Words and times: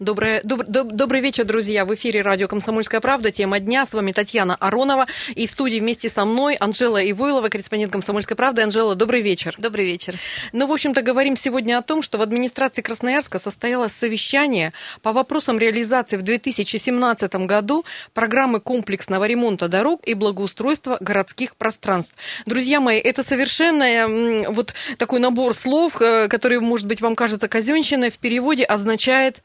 Добрый, 0.00 0.40
доб, 0.42 0.64
доб, 0.64 0.88
добрый 0.88 1.20
вечер, 1.20 1.44
друзья. 1.44 1.84
В 1.84 1.94
эфире 1.94 2.22
радио 2.22 2.48
«Комсомольская 2.48 3.00
правда». 3.00 3.30
Тема 3.30 3.60
дня. 3.60 3.86
С 3.86 3.94
вами 3.94 4.10
Татьяна 4.10 4.56
Аронова. 4.56 5.06
И 5.36 5.46
в 5.46 5.50
студии 5.50 5.78
вместе 5.78 6.08
со 6.10 6.24
мной 6.24 6.56
Анжела 6.56 6.98
Ивойлова, 7.08 7.48
корреспондент 7.48 7.92
«Комсомольской 7.92 8.36
правды». 8.36 8.62
Анжела, 8.62 8.96
добрый 8.96 9.20
вечер. 9.20 9.54
Добрый 9.56 9.86
вечер. 9.86 10.16
Ну, 10.52 10.66
в 10.66 10.72
общем-то, 10.72 11.00
говорим 11.02 11.36
сегодня 11.36 11.78
о 11.78 11.82
том, 11.82 12.02
что 12.02 12.18
в 12.18 12.22
администрации 12.22 12.82
Красноярска 12.82 13.38
состоялось 13.38 13.92
совещание 13.92 14.72
по 15.00 15.12
вопросам 15.12 15.60
реализации 15.60 16.16
в 16.16 16.22
2017 16.22 17.32
году 17.46 17.84
программы 18.14 18.58
комплексного 18.58 19.26
ремонта 19.26 19.68
дорог 19.68 20.00
и 20.06 20.14
благоустройства 20.14 20.96
городских 20.98 21.54
пространств. 21.54 22.16
Друзья 22.46 22.80
мои, 22.80 22.98
это 22.98 23.22
совершенно 23.22 24.48
вот 24.48 24.74
такой 24.98 25.20
набор 25.20 25.54
слов, 25.54 26.02
э, 26.02 26.26
который, 26.26 26.58
может 26.58 26.88
быть, 26.88 27.00
вам 27.00 27.14
кажется 27.14 27.46
казенщиной, 27.46 28.10
в 28.10 28.18
переводе 28.18 28.64
означает 28.64 29.44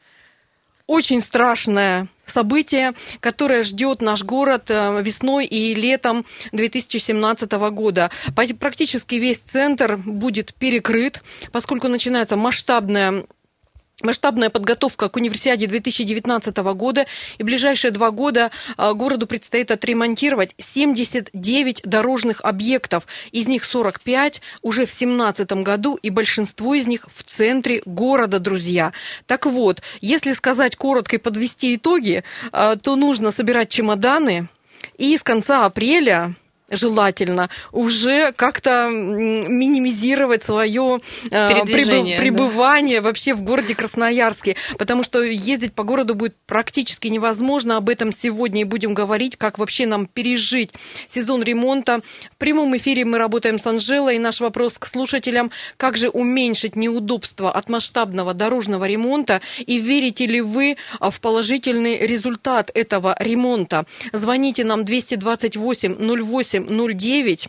очень 0.90 1.22
страшное 1.22 2.08
событие, 2.26 2.94
которое 3.20 3.62
ждет 3.62 4.02
наш 4.02 4.24
город 4.24 4.70
э, 4.70 5.00
весной 5.02 5.46
и 5.46 5.72
летом 5.72 6.26
2017 6.50 7.52
года. 7.70 8.10
Практически 8.58 9.14
весь 9.14 9.38
центр 9.38 9.96
будет 9.96 10.52
перекрыт, 10.54 11.22
поскольку 11.52 11.86
начинается 11.86 12.36
масштабная 12.36 13.24
масштабная 14.02 14.50
подготовка 14.50 15.08
к 15.08 15.16
универсиаде 15.16 15.66
2019 15.66 16.56
года. 16.74 17.06
И 17.38 17.42
ближайшие 17.42 17.90
два 17.90 18.10
года 18.10 18.50
а, 18.76 18.92
городу 18.94 19.26
предстоит 19.26 19.70
отремонтировать 19.70 20.54
79 20.58 21.82
дорожных 21.84 22.40
объектов. 22.42 23.06
Из 23.32 23.46
них 23.48 23.64
45 23.64 24.40
уже 24.62 24.86
в 24.86 24.90
2017 24.90 25.52
году, 25.62 25.96
и 25.96 26.10
большинство 26.10 26.74
из 26.74 26.86
них 26.86 27.06
в 27.12 27.22
центре 27.22 27.82
города, 27.84 28.38
друзья. 28.38 28.92
Так 29.26 29.46
вот, 29.46 29.82
если 30.00 30.32
сказать 30.32 30.76
коротко 30.76 31.16
и 31.16 31.18
подвести 31.18 31.76
итоги, 31.76 32.24
а, 32.52 32.76
то 32.76 32.96
нужно 32.96 33.32
собирать 33.32 33.68
чемоданы, 33.68 34.48
и 34.98 35.16
с 35.16 35.22
конца 35.22 35.64
апреля 35.64 36.34
желательно 36.70 37.50
уже 37.72 38.32
как-то 38.32 38.88
минимизировать 38.90 40.42
свое 40.42 41.00
э, 41.30 41.64
прибыв, 41.64 42.18
пребывание 42.18 43.00
да. 43.00 43.08
вообще 43.08 43.34
в 43.34 43.42
городе 43.42 43.74
Красноярске, 43.74 44.56
потому 44.78 45.02
что 45.02 45.22
ездить 45.22 45.74
по 45.74 45.82
городу 45.82 46.14
будет 46.14 46.34
практически 46.46 47.08
невозможно. 47.08 47.76
Об 47.76 47.88
этом 47.88 48.12
сегодня 48.12 48.62
и 48.62 48.64
будем 48.64 48.94
говорить, 48.94 49.36
как 49.36 49.58
вообще 49.58 49.86
нам 49.86 50.06
пережить 50.06 50.70
сезон 51.08 51.42
ремонта. 51.42 52.00
В 52.32 52.36
прямом 52.36 52.76
эфире 52.76 53.04
мы 53.04 53.18
работаем 53.18 53.58
с 53.58 53.66
Анжелой, 53.66 54.16
и 54.16 54.18
наш 54.18 54.40
вопрос 54.40 54.78
к 54.78 54.86
слушателям, 54.86 55.50
как 55.76 55.96
же 55.96 56.08
уменьшить 56.08 56.76
неудобства 56.76 57.50
от 57.50 57.68
масштабного 57.68 58.34
дорожного 58.34 58.86
ремонта, 58.86 59.40
и 59.58 59.78
верите 59.78 60.26
ли 60.26 60.40
вы 60.40 60.76
в 61.00 61.20
положительный 61.20 61.98
результат 61.98 62.70
этого 62.74 63.16
ремонта? 63.18 63.86
Звоните 64.12 64.64
нам 64.64 64.84
228 64.84 65.96
08 66.00 66.59
09 66.68 67.48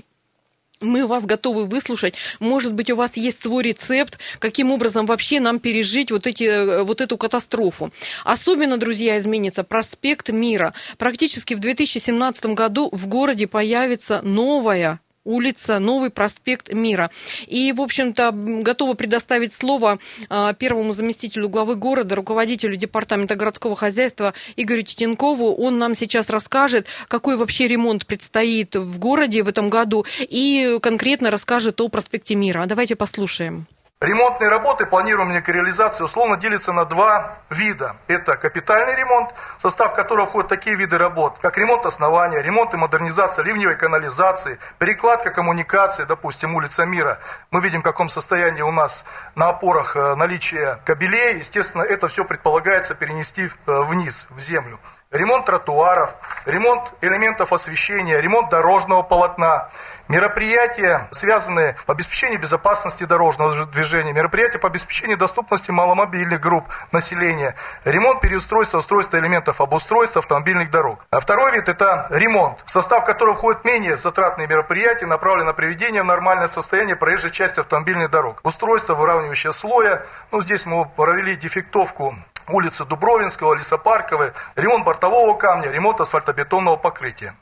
мы 0.81 1.07
вас 1.07 1.25
готовы 1.25 1.65
выслушать. 1.65 2.15
Может 2.39 2.73
быть, 2.73 2.89
у 2.89 2.95
вас 2.95 3.15
есть 3.15 3.41
свой 3.41 3.63
рецепт, 3.63 4.17
каким 4.39 4.71
образом 4.71 5.05
вообще 5.05 5.39
нам 5.39 5.59
пережить 5.59 6.11
вот, 6.11 6.27
эти, 6.27 6.43
э, 6.43 6.83
вот 6.83 7.01
эту 7.01 7.17
катастрофу. 7.17 7.91
Особенно, 8.25 8.77
друзья, 8.77 9.17
изменится 9.19 9.63
проспект 9.63 10.29
Мира. 10.29 10.73
Практически 10.97 11.53
в 11.53 11.59
2017 11.59 12.45
году 12.47 12.89
в 12.91 13.07
городе 13.07 13.47
появится 13.47 14.21
новая 14.23 14.99
улица, 15.23 15.79
новый 15.79 16.09
проспект 16.09 16.71
Мира. 16.73 17.11
И, 17.47 17.73
в 17.73 17.81
общем-то, 17.81 18.31
готова 18.31 18.93
предоставить 18.93 19.53
слово 19.53 19.99
а, 20.29 20.53
первому 20.53 20.93
заместителю 20.93 21.49
главы 21.49 21.75
города, 21.75 22.15
руководителю 22.15 22.75
департамента 22.75 23.35
городского 23.35 23.75
хозяйства 23.75 24.33
Игорю 24.55 24.83
Титенкову. 24.83 25.53
Он 25.55 25.77
нам 25.77 25.95
сейчас 25.95 26.29
расскажет, 26.29 26.87
какой 27.07 27.37
вообще 27.37 27.67
ремонт 27.67 28.05
предстоит 28.05 28.75
в 28.75 28.99
городе 28.99 29.43
в 29.43 29.47
этом 29.47 29.69
году 29.69 30.05
и 30.19 30.77
конкретно 30.81 31.31
расскажет 31.31 31.81
о 31.81 31.89
проспекте 31.89 32.35
Мира. 32.35 32.65
Давайте 32.65 32.95
послушаем. 32.95 33.67
Ремонтные 34.01 34.49
работы, 34.49 34.87
планируемые 34.87 35.41
к 35.41 35.49
реализации, 35.49 36.03
условно 36.03 36.35
делятся 36.35 36.73
на 36.73 36.85
два 36.85 37.35
вида. 37.51 37.95
Это 38.07 38.35
капитальный 38.35 38.95
ремонт, 38.95 39.29
в 39.59 39.61
состав 39.61 39.93
которого 39.93 40.25
входят 40.25 40.49
такие 40.49 40.75
виды 40.75 40.97
работ, 40.97 41.37
как 41.39 41.55
ремонт 41.59 41.85
основания, 41.85 42.41
ремонт 42.41 42.73
и 42.73 42.77
модернизация 42.77 43.45
ливневой 43.45 43.75
канализации, 43.75 44.57
перекладка 44.79 45.29
коммуникации, 45.29 46.05
допустим, 46.05 46.55
улица 46.55 46.83
Мира. 46.83 47.19
Мы 47.51 47.61
видим, 47.61 47.81
в 47.81 47.83
каком 47.83 48.09
состоянии 48.09 48.63
у 48.63 48.71
нас 48.71 49.05
на 49.35 49.49
опорах 49.49 49.95
э, 49.95 50.15
наличие 50.15 50.79
кабелей. 50.83 51.37
Естественно, 51.37 51.83
это 51.83 52.07
все 52.07 52.25
предполагается 52.25 52.95
перенести 52.95 53.51
э, 53.67 53.81
вниз, 53.83 54.25
в 54.31 54.39
землю. 54.39 54.79
Ремонт 55.11 55.45
тротуаров, 55.45 56.09
ремонт 56.47 56.91
элементов 57.01 57.53
освещения, 57.53 58.19
ремонт 58.19 58.49
дорожного 58.49 59.03
полотна– 59.03 59.69
Мероприятия, 60.11 61.07
связанные 61.11 61.77
по 61.85 61.93
обеспечению 61.93 62.37
безопасности 62.37 63.05
дорожного 63.05 63.65
движения, 63.65 64.11
мероприятия 64.11 64.59
по 64.59 64.67
обеспечению 64.67 65.17
доступности 65.17 65.71
маломобильных 65.71 66.41
групп 66.41 66.65
населения, 66.91 67.55
ремонт 67.85 68.19
переустройства, 68.19 68.79
устройства 68.79 69.19
элементов 69.19 69.61
обустройства 69.61 70.19
автомобильных 70.19 70.69
дорог. 70.69 71.05
А 71.11 71.21
второй 71.21 71.53
вид– 71.53 71.67
это 71.69 72.07
ремонт, 72.09 72.57
в 72.65 72.71
состав 72.71 73.05
которого 73.05 73.35
входят 73.35 73.63
менее 73.63 73.95
затратные 73.95 74.49
мероприятия, 74.49 75.05
направленные 75.05 75.47
на 75.47 75.53
приведение 75.53 76.03
в 76.03 76.07
нормальное 76.07 76.47
состояние 76.47 76.97
проезжей 76.97 77.31
части 77.31 77.61
автомобильных 77.61 78.11
дорог. 78.11 78.41
Устройство 78.43 78.95
выравнивающего 78.95 79.53
слоя, 79.53 80.05
ну 80.33 80.41
здесь 80.41 80.65
мы 80.65 80.87
провели 80.87 81.37
дефектовку 81.37 82.17
улицы 82.49 82.83
Дубровинского, 82.83 83.53
Лесопарковой, 83.53 84.33
ремонт 84.57 84.83
бортового 84.83 85.37
камня, 85.37 85.71
ремонт 85.71 86.01
асфальтобетонного 86.01 86.75
покрытия. 86.75 87.33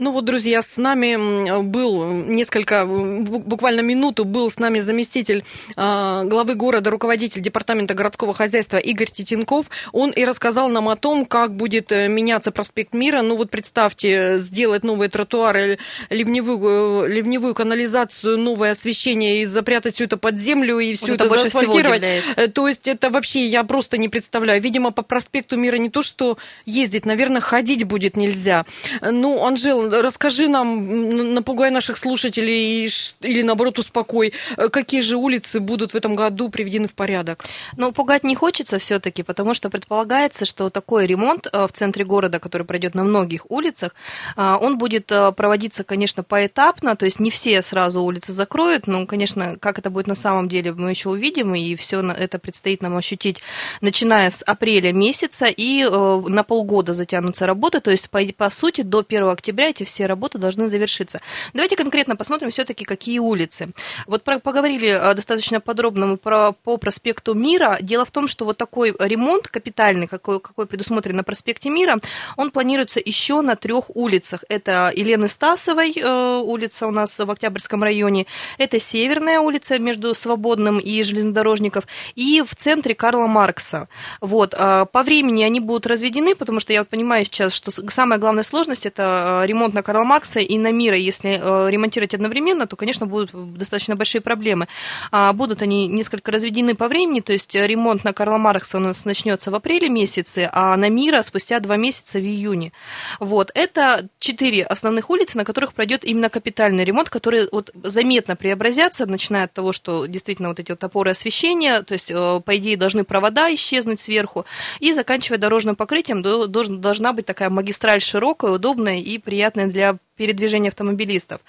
Ну 0.00 0.12
вот, 0.12 0.24
друзья, 0.24 0.62
с 0.62 0.76
нами 0.76 1.60
был 1.62 2.06
несколько, 2.06 2.86
буквально 2.86 3.80
минуту 3.80 4.24
был 4.24 4.48
с 4.48 4.60
нами 4.60 4.78
заместитель 4.78 5.42
э, 5.76 6.22
главы 6.24 6.54
города, 6.54 6.88
руководитель 6.88 7.42
департамента 7.42 7.94
городского 7.94 8.32
хозяйства 8.32 8.76
Игорь 8.76 9.10
Титенков. 9.10 9.68
Он 9.90 10.10
и 10.10 10.24
рассказал 10.24 10.68
нам 10.68 10.88
о 10.88 10.94
том, 10.94 11.26
как 11.26 11.56
будет 11.56 11.90
э, 11.90 12.06
меняться 12.06 12.52
проспект 12.52 12.94
Мира. 12.94 13.22
Ну 13.22 13.34
вот 13.34 13.50
представьте, 13.50 14.38
сделать 14.38 14.84
новые 14.84 15.08
тротуары, 15.08 15.80
ливневую, 16.10 17.06
э, 17.06 17.08
ливневую 17.08 17.56
канализацию, 17.56 18.38
новое 18.38 18.70
освещение 18.70 19.42
и 19.42 19.46
запрятать 19.46 19.94
все 19.94 20.04
это 20.04 20.16
под 20.16 20.38
землю 20.38 20.78
и 20.78 20.94
все 20.94 21.06
вот 21.06 21.14
это, 21.14 21.24
это 21.24 21.38
заасфальтировать. 21.38 22.02
Э, 22.36 22.46
то 22.46 22.68
есть 22.68 22.86
это 22.86 23.10
вообще 23.10 23.48
я 23.48 23.64
просто 23.64 23.98
не 23.98 24.08
представляю. 24.08 24.62
Видимо, 24.62 24.92
по 24.92 25.02
проспекту 25.02 25.56
Мира 25.56 25.76
не 25.76 25.90
то, 25.90 26.02
что 26.02 26.38
ездить, 26.66 27.04
наверное, 27.04 27.40
ходить 27.40 27.82
будет 27.82 28.16
нельзя. 28.16 28.64
Ну, 29.00 29.44
Анжела, 29.44 29.87
расскажи 29.90 30.48
нам, 30.48 31.34
напугай 31.34 31.70
наших 31.70 31.96
слушателей 31.96 32.88
или, 33.22 33.42
наоборот, 33.42 33.78
успокой, 33.78 34.32
э, 34.56 34.68
какие 34.68 35.00
же 35.00 35.16
улицы 35.16 35.60
будут 35.60 35.92
в 35.92 35.96
этом 35.96 36.16
году 36.16 36.48
приведены 36.48 36.88
в 36.88 36.94
порядок? 36.94 37.44
Ну, 37.76 37.92
пугать 37.92 38.24
не 38.24 38.34
хочется 38.34 38.78
все-таки, 38.78 39.22
потому 39.22 39.54
что 39.54 39.70
предполагается, 39.70 40.44
что 40.44 40.70
такой 40.70 41.06
ремонт 41.06 41.46
э, 41.52 41.66
в 41.66 41.72
центре 41.72 42.04
города, 42.04 42.38
который 42.38 42.64
пройдет 42.64 42.94
на 42.94 43.04
многих 43.04 43.50
улицах, 43.50 43.94
э, 44.36 44.56
он 44.60 44.78
будет 44.78 45.06
проводиться, 45.06 45.84
конечно, 45.84 46.22
поэтапно, 46.22 46.96
то 46.96 47.04
есть 47.04 47.20
не 47.20 47.30
все 47.30 47.62
сразу 47.62 48.02
улицы 48.02 48.32
закроют, 48.32 48.86
но, 48.86 49.06
конечно, 49.06 49.56
как 49.58 49.78
это 49.78 49.90
будет 49.90 50.06
на 50.06 50.14
самом 50.14 50.48
деле, 50.48 50.72
мы 50.72 50.90
еще 50.90 51.10
увидим, 51.10 51.54
и 51.54 51.74
все 51.76 52.00
это 52.00 52.38
предстоит 52.38 52.82
нам 52.82 52.96
ощутить, 52.96 53.40
начиная 53.80 54.30
с 54.30 54.42
апреля 54.42 54.92
месяца, 54.92 55.46
и 55.46 55.84
на 55.84 56.42
полгода 56.42 56.92
затянутся 56.92 57.46
работы, 57.46 57.80
то 57.80 57.90
есть, 57.90 58.08
по 58.36 58.50
сути, 58.50 58.82
до 58.82 59.04
1 59.06 59.28
октября 59.28 59.72
эти 59.78 59.84
все 59.84 60.06
работы 60.06 60.38
должны 60.38 60.68
завершиться. 60.68 61.20
Давайте 61.54 61.76
конкретно 61.76 62.16
посмотрим 62.16 62.50
все-таки, 62.50 62.84
какие 62.84 63.18
улицы. 63.18 63.68
Вот 64.06 64.24
про, 64.24 64.38
поговорили 64.38 64.88
э, 64.88 65.14
достаточно 65.14 65.60
подробно 65.60 66.06
мы 66.06 66.16
про, 66.16 66.52
по 66.52 66.76
проспекту 66.76 67.34
Мира. 67.34 67.78
Дело 67.80 68.04
в 68.04 68.10
том, 68.10 68.26
что 68.26 68.44
вот 68.44 68.56
такой 68.56 68.94
ремонт 68.98 69.48
капитальный, 69.48 70.06
какой, 70.06 70.40
какой 70.40 70.66
предусмотрен 70.66 71.16
на 71.16 71.22
проспекте 71.22 71.70
Мира, 71.70 72.00
он 72.36 72.50
планируется 72.50 73.00
еще 73.04 73.40
на 73.40 73.54
трех 73.54 73.94
улицах. 73.94 74.44
Это 74.48 74.92
Елены 74.94 75.28
Стасовой 75.28 75.92
э, 75.92 76.38
улица 76.38 76.86
у 76.86 76.90
нас 76.90 77.18
в 77.18 77.30
Октябрьском 77.30 77.82
районе, 77.82 78.26
это 78.58 78.80
Северная 78.80 79.40
улица 79.40 79.78
между 79.78 80.14
Свободным 80.14 80.78
и 80.78 81.02
Железнодорожников, 81.02 81.84
и 82.16 82.42
в 82.42 82.56
центре 82.56 82.94
Карла 82.94 83.26
Маркса. 83.26 83.88
Вот. 84.20 84.54
Э, 84.58 84.86
по 84.90 85.02
времени 85.02 85.44
они 85.44 85.60
будут 85.60 85.86
разведены, 85.86 86.34
потому 86.34 86.60
что 86.60 86.72
я 86.72 86.80
вот 86.80 86.88
понимаю 86.88 87.24
сейчас, 87.24 87.52
что 87.52 87.70
самая 87.70 88.18
главная 88.18 88.42
сложность– 88.42 88.86
это 88.88 89.44
ремонт 89.46 89.67
ремонт 89.68 89.74
на 89.74 89.82
Карла 89.82 90.04
Маркса 90.04 90.40
и 90.40 90.58
на 90.58 90.72
Мира, 90.72 90.96
если 90.96 91.28
ремонтировать 91.70 92.14
одновременно, 92.14 92.66
то, 92.66 92.76
конечно, 92.76 93.06
будут 93.06 93.30
достаточно 93.54 93.96
большие 93.96 94.20
проблемы. 94.22 94.66
А, 95.12 95.32
будут 95.32 95.62
они 95.62 95.88
несколько 95.88 96.32
разведены 96.32 96.74
по 96.74 96.88
времени, 96.88 97.20
то 97.20 97.32
есть 97.32 97.54
ремонт 97.54 98.04
на 98.04 98.12
Карла 98.12 98.38
Маркса 98.38 98.78
у 98.78 98.80
нас 98.80 99.04
начнется 99.04 99.50
в 99.50 99.54
апреле 99.54 99.88
месяце, 99.88 100.48
а 100.52 100.76
на 100.76 100.88
Мира 100.88 101.22
спустя 101.22 101.60
два 101.60 101.76
месяца 101.76 102.18
в 102.18 102.22
июне. 102.22 102.72
Вот. 103.20 103.50
Это 103.54 104.08
четыре 104.18 104.64
основных 104.64 105.10
улицы, 105.10 105.36
на 105.36 105.44
которых 105.44 105.72
пройдет 105.72 106.04
именно 106.04 106.28
капитальный 106.28 106.84
ремонт, 106.84 107.10
которые 107.10 107.48
вот 107.52 107.70
заметно 107.82 108.36
преобразятся, 108.36 109.06
начиная 109.06 109.44
от 109.44 109.52
того, 109.52 109.72
что 109.72 110.06
действительно 110.06 110.48
вот 110.48 110.60
эти 110.60 110.72
вот 110.72 110.82
опоры 110.82 111.10
освещения, 111.10 111.82
то 111.82 111.94
есть, 111.94 112.10
э, 112.10 112.40
по 112.44 112.56
идее, 112.56 112.76
должны 112.76 113.04
провода 113.04 113.52
исчезнуть 113.54 114.00
сверху, 114.00 114.46
и 114.80 114.92
заканчивая 114.92 115.38
дорожным 115.38 115.76
покрытием, 115.76 116.22
должна 116.22 117.12
быть 117.12 117.26
такая 117.26 117.50
магистраль 117.50 118.00
широкая, 118.00 118.52
удобная 118.52 118.98
и 118.98 119.18
приятная 119.18 119.57
для 119.66 119.98
передвижения 120.16 120.68
автомобилистов. 120.68 121.40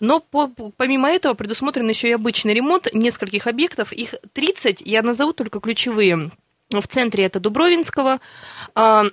Но 0.00 0.20
по, 0.20 0.48
помимо 0.76 1.10
этого 1.10 1.34
предусмотрен 1.34 1.88
еще 1.88 2.08
и 2.08 2.12
обычный 2.12 2.54
ремонт 2.54 2.88
нескольких 2.92 3.46
объектов. 3.46 3.92
Их 3.92 4.14
30, 4.32 4.80
я 4.82 5.02
назову 5.02 5.32
только 5.32 5.60
ключевые. 5.60 6.30
В 6.70 6.86
центре 6.86 7.24
это 7.24 7.40
Дубровинского, 7.40 8.20
а, 8.74 9.04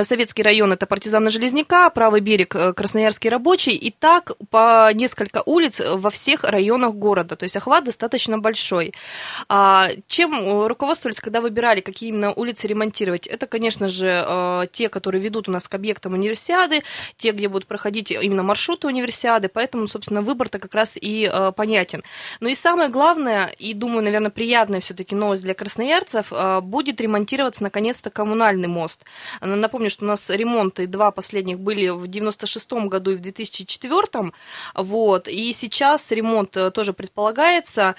Советский 0.00 0.42
район– 0.42 0.72
это 0.74 0.86
партизаны 0.86 1.30
Железняка, 1.30 1.90
правый 1.90 2.20
берег– 2.20 2.56
Красноярский 2.76 3.28
рабочий, 3.28 3.72
и 3.72 3.90
так 3.90 4.32
по 4.50 4.90
несколько 4.94 5.42
улиц 5.44 5.80
во 5.80 6.08
всех 6.08 6.44
районах 6.44 6.94
города, 6.94 7.36
то 7.36 7.44
есть 7.44 7.56
охват 7.56 7.84
достаточно 7.84 8.38
большой. 8.38 8.94
А 9.48 9.90
чем 10.06 10.66
руководствовались, 10.66 11.20
когда 11.20 11.42
выбирали, 11.42 11.80
какие 11.80 12.08
именно 12.08 12.32
улицы 12.32 12.68
ремонтировать? 12.68 13.26
Это, 13.26 13.46
конечно 13.46 13.88
же, 13.88 14.24
э, 14.26 14.66
те, 14.72 14.88
которые 14.88 15.20
ведут 15.20 15.50
у 15.50 15.52
нас 15.52 15.68
к 15.68 15.74
объектам 15.74 16.14
универсиады, 16.14 16.82
те, 17.16 17.32
где 17.32 17.48
будут 17.48 17.66
проходить 17.66 18.10
именно 18.10 18.42
маршруты 18.42 18.86
универсиады, 18.86 19.48
поэтому, 19.48 19.86
собственно, 19.88 20.22
выбор-то 20.22 20.58
как 20.58 20.74
раз 20.74 20.96
и 20.98 21.30
э, 21.30 21.52
понятен. 21.52 22.02
Но 22.40 22.48
и 22.48 22.54
самое 22.54 22.88
главное, 22.88 23.54
и, 23.58 23.74
думаю, 23.74 24.02
наверное, 24.02 24.30
приятная 24.30 24.80
все-таки 24.80 25.14
новость 25.14 25.42
для 25.42 25.52
красноярцев, 25.52 26.32
э, 26.32 26.60
будет 26.62 26.98
ремонтироваться, 26.98 27.62
наконец-то, 27.62 28.08
коммунальный 28.08 28.68
мост. 28.68 29.04
Напомню, 29.40 29.81
напомню, 29.82 29.90
что 29.90 30.04
у 30.04 30.08
нас 30.08 30.30
ремонты 30.30 30.86
два 30.86 31.10
последних 31.10 31.58
были 31.58 31.88
в 31.88 32.04
96-м 32.04 32.88
году 32.88 33.12
и 33.12 33.14
в 33.16 33.20
2004-м, 33.20 34.32
вот, 34.74 35.28
и 35.28 35.52
сейчас 35.52 36.12
ремонт 36.12 36.56
э, 36.56 36.70
тоже 36.70 36.92
предполагается. 36.92 37.94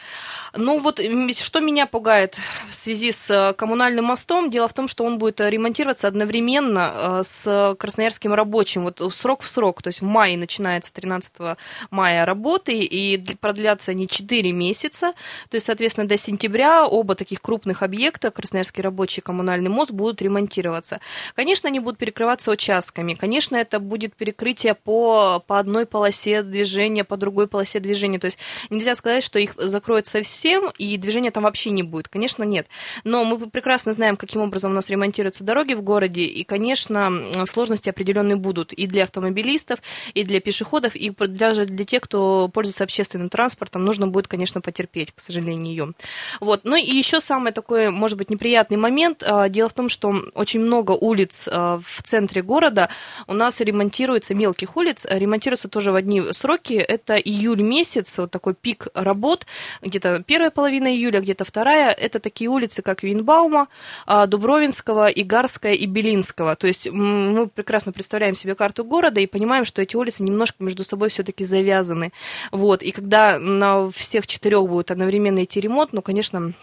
Но 0.55 0.77
вот 0.77 0.99
что 1.35 1.59
меня 1.59 1.85
пугает 1.85 2.37
в 2.69 2.73
связи 2.73 3.11
с 3.11 3.29
э, 3.29 3.53
коммунальным 3.53 4.05
мостом, 4.05 4.49
дело 4.49 4.67
в 4.67 4.73
том, 4.73 4.87
что 4.87 5.03
он 5.03 5.17
будет 5.17 5.41
ремонтироваться 5.41 6.07
одновременно 6.07 6.91
э, 6.93 7.23
с 7.25 7.75
красноярским 7.77 8.33
рабочим, 8.33 8.83
вот 8.83 9.01
срок 9.13 9.41
в 9.41 9.47
срок, 9.47 9.81
то 9.81 9.89
есть 9.89 10.01
в 10.01 10.05
мае 10.05 10.37
начинается 10.37 10.93
13 10.93 11.57
мая 11.91 12.25
работы, 12.25 12.79
и 12.79 13.35
продлятся 13.35 13.91
они 13.91 14.07
4 14.07 14.51
месяца, 14.51 15.13
то 15.49 15.55
есть, 15.55 15.65
соответственно, 15.65 16.07
до 16.07 16.17
сентября 16.17 16.85
оба 16.87 17.15
таких 17.15 17.41
крупных 17.41 17.83
объекта, 17.83 18.31
Красноярский 18.31 18.83
рабочий 18.83 19.19
и 19.19 19.23
коммунальный 19.23 19.69
мост, 19.69 19.91
будут 19.91 20.21
ремонтироваться. 20.21 20.99
Конечно, 21.35 21.69
они 21.73 21.79
будут 21.79 21.97
перекрываться 21.97 22.51
участками. 22.51 23.15
Конечно, 23.15 23.55
это 23.55 23.79
будет 23.79 24.15
перекрытие 24.15 24.75
по, 24.75 25.43
по 25.47 25.57
одной 25.57 25.87
полосе 25.87 26.43
движения, 26.43 27.03
по 27.03 27.17
другой 27.17 27.47
полосе 27.47 27.79
движения. 27.79 28.19
То 28.19 28.25
есть 28.25 28.37
нельзя 28.69 28.93
сказать, 28.93 29.23
что 29.23 29.39
их 29.39 29.55
закроют 29.57 30.05
совсем, 30.05 30.69
и 30.77 30.97
движения 30.97 31.31
там 31.31 31.43
вообще 31.43 31.71
не 31.71 31.81
будет. 31.81 32.09
Конечно, 32.09 32.43
нет. 32.43 32.67
Но 33.03 33.23
мы 33.25 33.39
прекрасно 33.49 33.91
знаем, 33.91 34.17
каким 34.17 34.41
образом 34.41 34.71
у 34.71 34.75
нас 34.75 34.91
ремонтируются 34.91 35.43
дороги 35.43 35.73
в 35.73 35.81
городе, 35.81 36.21
и, 36.21 36.43
конечно, 36.43 37.11
сложности 37.47 37.89
определенные 37.89 38.35
будут 38.35 38.71
и 38.71 38.85
для 38.85 39.03
автомобилистов, 39.03 39.79
и 40.13 40.23
для 40.23 40.39
пешеходов, 40.41 40.95
и 40.95 41.09
даже 41.09 41.65
для 41.65 41.85
тех, 41.85 42.03
кто 42.03 42.49
пользуется 42.49 42.83
общественным 42.83 43.29
транспортом, 43.29 43.83
нужно 43.83 44.07
будет, 44.07 44.27
конечно, 44.27 44.61
потерпеть, 44.61 45.11
к 45.11 45.19
сожалению. 45.19 45.95
Вот. 46.39 46.65
Ну 46.65 46.75
и 46.75 46.95
еще 46.95 47.19
самый 47.19 47.51
такой, 47.51 47.89
может 47.89 48.19
быть, 48.19 48.29
неприятный 48.29 48.77
момент. 48.77 49.23
А, 49.25 49.49
дело 49.49 49.69
в 49.69 49.73
том, 49.73 49.89
что 49.89 50.13
очень 50.35 50.59
много 50.59 50.91
улиц 50.91 51.49
а, 51.51 51.62
в 51.83 52.03
центре 52.03 52.41
города 52.41 52.89
у 53.27 53.33
нас 53.33 53.61
ремонтируется 53.61 54.35
мелких 54.35 54.75
улиц, 54.77 55.05
ремонтируется 55.09 55.67
тоже 55.67 55.91
в 55.91 55.95
одни 55.95 56.33
сроки. 56.33 56.73
Это 56.73 57.15
июль 57.15 57.61
месяц, 57.61 58.17
вот 58.17 58.31
такой 58.31 58.53
пик 58.53 58.87
работ, 58.93 59.45
где-то 59.81 60.23
первая 60.25 60.51
половина 60.51 60.87
июля, 60.87 61.21
где-то 61.21 61.45
вторая. 61.45 61.91
Это 61.91 62.19
такие 62.19 62.49
улицы, 62.49 62.81
как 62.81 63.03
Винбаума, 63.03 63.67
а, 64.05 64.25
Дубровинского, 64.27 65.07
Игарская 65.07 65.73
и 65.73 65.85
Белинского. 65.85 66.55
То 66.55 66.67
есть 66.67 66.89
мы 66.89 67.47
прекрасно 67.47 67.91
представляем 67.91 68.35
себе 68.35 68.55
карту 68.55 68.83
города 68.83 69.19
и 69.21 69.27
понимаем, 69.27 69.65
что 69.65 69.81
эти 69.81 69.95
улицы 69.95 70.23
немножко 70.23 70.63
между 70.63 70.83
собой 70.83 71.09
все-таки 71.09 71.43
завязаны. 71.43 72.11
Вот. 72.51 72.83
И 72.83 72.91
когда 72.91 73.39
на 73.39 73.91
всех 73.91 74.27
четырех 74.27 74.67
будет 74.67 74.91
одновременно 74.91 75.43
идти 75.43 75.59
ремонт, 75.59 75.93
ну, 75.93 76.01
конечно, 76.01 76.53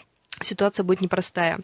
ситуация 0.43 0.85
будет 0.85 1.01
непростая. 1.01 1.61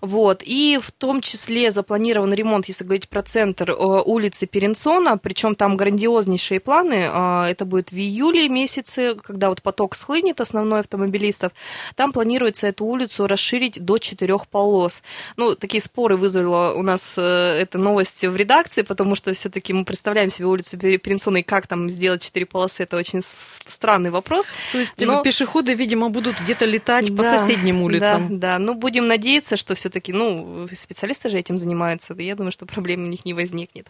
Вот. 0.00 0.42
И 0.44 0.78
в 0.82 0.90
том 0.92 1.20
числе 1.20 1.70
запланирован 1.70 2.32
ремонт, 2.32 2.66
если 2.68 2.84
говорить 2.84 3.08
про 3.08 3.22
центр 3.22 3.70
э, 3.70 3.74
улицы 3.74 4.46
Перенсона, 4.46 5.18
причем 5.18 5.54
там 5.54 5.76
грандиознейшие 5.76 6.60
планы, 6.60 7.08
э, 7.12 7.44
это 7.50 7.64
будет 7.64 7.92
в 7.92 7.96
июле 7.96 8.48
месяце, 8.48 9.14
когда 9.14 9.48
вот 9.48 9.62
поток 9.62 9.94
схлынет 9.94 10.40
основной 10.40 10.80
автомобилистов, 10.80 11.52
там 11.94 12.12
планируется 12.12 12.66
эту 12.66 12.84
улицу 12.84 13.26
расширить 13.26 13.84
до 13.84 13.98
четырех 13.98 14.46
полос. 14.46 15.02
Ну, 15.36 15.54
такие 15.54 15.80
споры 15.80 16.16
вызвала 16.16 16.72
у 16.74 16.82
нас 16.82 17.14
э, 17.16 17.58
эта 17.60 17.78
новость 17.78 18.24
в 18.24 18.36
редакции, 18.36 18.82
потому 18.82 19.14
что 19.14 19.32
все-таки 19.34 19.72
мы 19.72 19.84
представляем 19.84 20.28
себе 20.30 20.46
улицу 20.46 20.78
Перенсона 20.78 21.38
и 21.38 21.42
как 21.42 21.66
там 21.66 21.90
сделать 21.90 22.22
четыре 22.22 22.46
полосы, 22.46 22.82
это 22.84 22.96
очень 22.96 23.22
странный 23.22 24.10
вопрос. 24.10 24.46
То 24.72 24.78
есть 24.78 24.94
Но... 25.00 25.22
пешеходы, 25.22 25.74
видимо, 25.74 26.08
будут 26.08 26.40
где-то 26.40 26.64
летать 26.64 27.14
да, 27.14 27.16
по 27.16 27.22
соседним 27.22 27.82
улицам. 27.82 28.00
Да, 28.00 28.11
да, 28.18 28.26
да. 28.30 28.58
Ну, 28.58 28.74
будем 28.74 29.06
надеяться, 29.06 29.56
что 29.56 29.74
все-таки, 29.74 30.12
ну, 30.12 30.68
специалисты 30.76 31.28
же 31.28 31.38
этим 31.38 31.58
занимаются. 31.58 32.14
Я 32.14 32.34
думаю, 32.34 32.52
что 32.52 32.66
проблем 32.66 33.04
у 33.04 33.08
них 33.08 33.24
не 33.24 33.34
возникнет. 33.34 33.88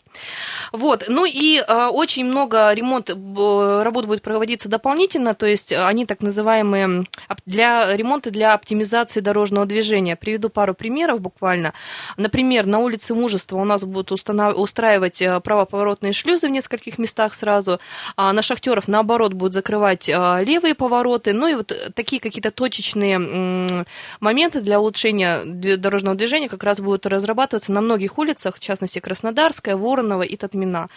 Вот. 0.72 1.04
Ну 1.08 1.24
и 1.24 1.58
э, 1.58 1.86
очень 1.86 2.24
много 2.24 2.72
ремонт 2.72 3.10
работ 3.10 4.06
будет 4.06 4.22
проводиться 4.22 4.68
дополнительно, 4.68 5.34
то 5.34 5.46
есть 5.46 5.72
они 5.72 6.06
так 6.06 6.20
называемые 6.20 7.04
для 7.46 7.94
ремонта 7.96 8.30
для 8.30 8.54
оптимизации 8.54 9.20
дорожного 9.20 9.66
движения. 9.66 10.16
Приведу 10.16 10.48
пару 10.48 10.74
примеров 10.74 11.20
буквально. 11.20 11.72
Например, 12.16 12.66
на 12.66 12.78
улице 12.78 13.14
Мужества 13.14 13.58
у 13.58 13.64
нас 13.64 13.84
будут 13.84 14.12
установ... 14.12 14.56
устраивать 14.56 15.22
э, 15.22 15.40
правоповоротные 15.40 16.12
шлюзы 16.12 16.48
в 16.48 16.50
нескольких 16.50 16.98
местах 16.98 17.34
сразу, 17.34 17.80
а 18.16 18.32
на 18.32 18.42
шахтеров, 18.42 18.88
наоборот, 18.88 19.32
будут 19.32 19.54
закрывать 19.54 20.08
э, 20.08 20.44
левые 20.44 20.74
повороты. 20.74 21.32
Ну 21.32 21.46
и 21.46 21.54
вот 21.54 21.72
такие 21.94 22.20
какие-то 22.20 22.50
точечные 22.50 23.86
моменты 24.20 24.60
для 24.60 24.80
улучшения 24.80 25.44
дорожного 25.44 26.16
движения 26.16 26.48
как 26.48 26.62
раз 26.64 26.80
будут 26.80 27.06
разрабатываться 27.06 27.72
на 27.72 27.80
многих 27.80 28.18
улицах, 28.18 28.56
в 28.56 28.60
частности 28.60 28.98
Краснодарская, 28.98 29.76
Воронова 29.76 30.22
и 30.22 30.36
Татмина. 30.36 30.88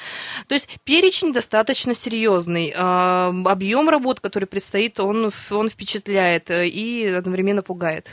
То 0.47 0.55
есть 0.55 0.69
перечень 0.83 1.33
достаточно 1.33 1.93
серьезный. 1.93 2.73
А, 2.75 3.33
объем 3.45 3.89
работ, 3.89 4.19
который 4.19 4.45
предстоит, 4.45 4.99
он, 4.99 5.31
он 5.51 5.69
впечатляет 5.69 6.49
э, 6.49 6.67
и 6.67 7.07
одновременно 7.07 7.61
пугает. 7.61 8.09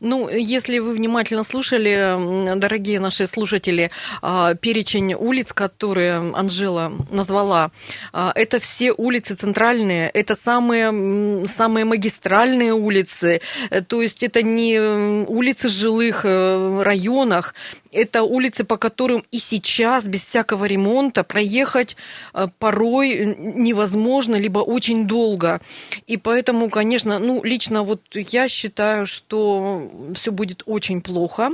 Ну, 0.00 0.28
если 0.28 0.78
вы 0.78 0.94
внимательно 0.94 1.44
слушали, 1.44 2.54
дорогие 2.56 3.00
наши 3.00 3.26
слушатели, 3.26 3.90
а, 4.22 4.54
перечень 4.54 5.14
улиц, 5.14 5.52
которые 5.52 6.32
Анжела 6.34 6.92
назвала, 7.10 7.70
а, 8.12 8.32
это 8.34 8.58
все 8.58 8.92
улицы 8.92 9.34
центральные, 9.34 10.10
это 10.10 10.34
самые, 10.34 11.46
самые 11.46 11.84
магистральные 11.84 12.72
улицы, 12.72 13.40
э, 13.70 13.82
то 13.82 14.02
есть 14.02 14.22
это 14.22 14.42
не 14.42 14.78
улицы 15.26 15.68
жилых 15.68 16.24
э, 16.24 16.82
районах, 16.82 17.54
это 17.94 18.22
улицы, 18.22 18.64
по 18.64 18.76
которым 18.76 19.24
и 19.30 19.38
сейчас 19.38 20.06
без 20.06 20.22
всякого 20.24 20.64
ремонта 20.64 21.24
проехать 21.24 21.96
э, 22.34 22.48
порой 22.58 23.36
невозможно, 23.38 24.36
либо 24.36 24.58
очень 24.58 25.06
долго. 25.06 25.60
И 26.06 26.16
поэтому, 26.16 26.70
конечно, 26.70 27.18
ну, 27.18 27.42
лично 27.44 27.82
вот 27.82 28.02
я 28.14 28.48
считаю, 28.48 29.06
что 29.06 29.90
все 30.14 30.32
будет 30.32 30.62
очень 30.66 31.00
плохо. 31.00 31.50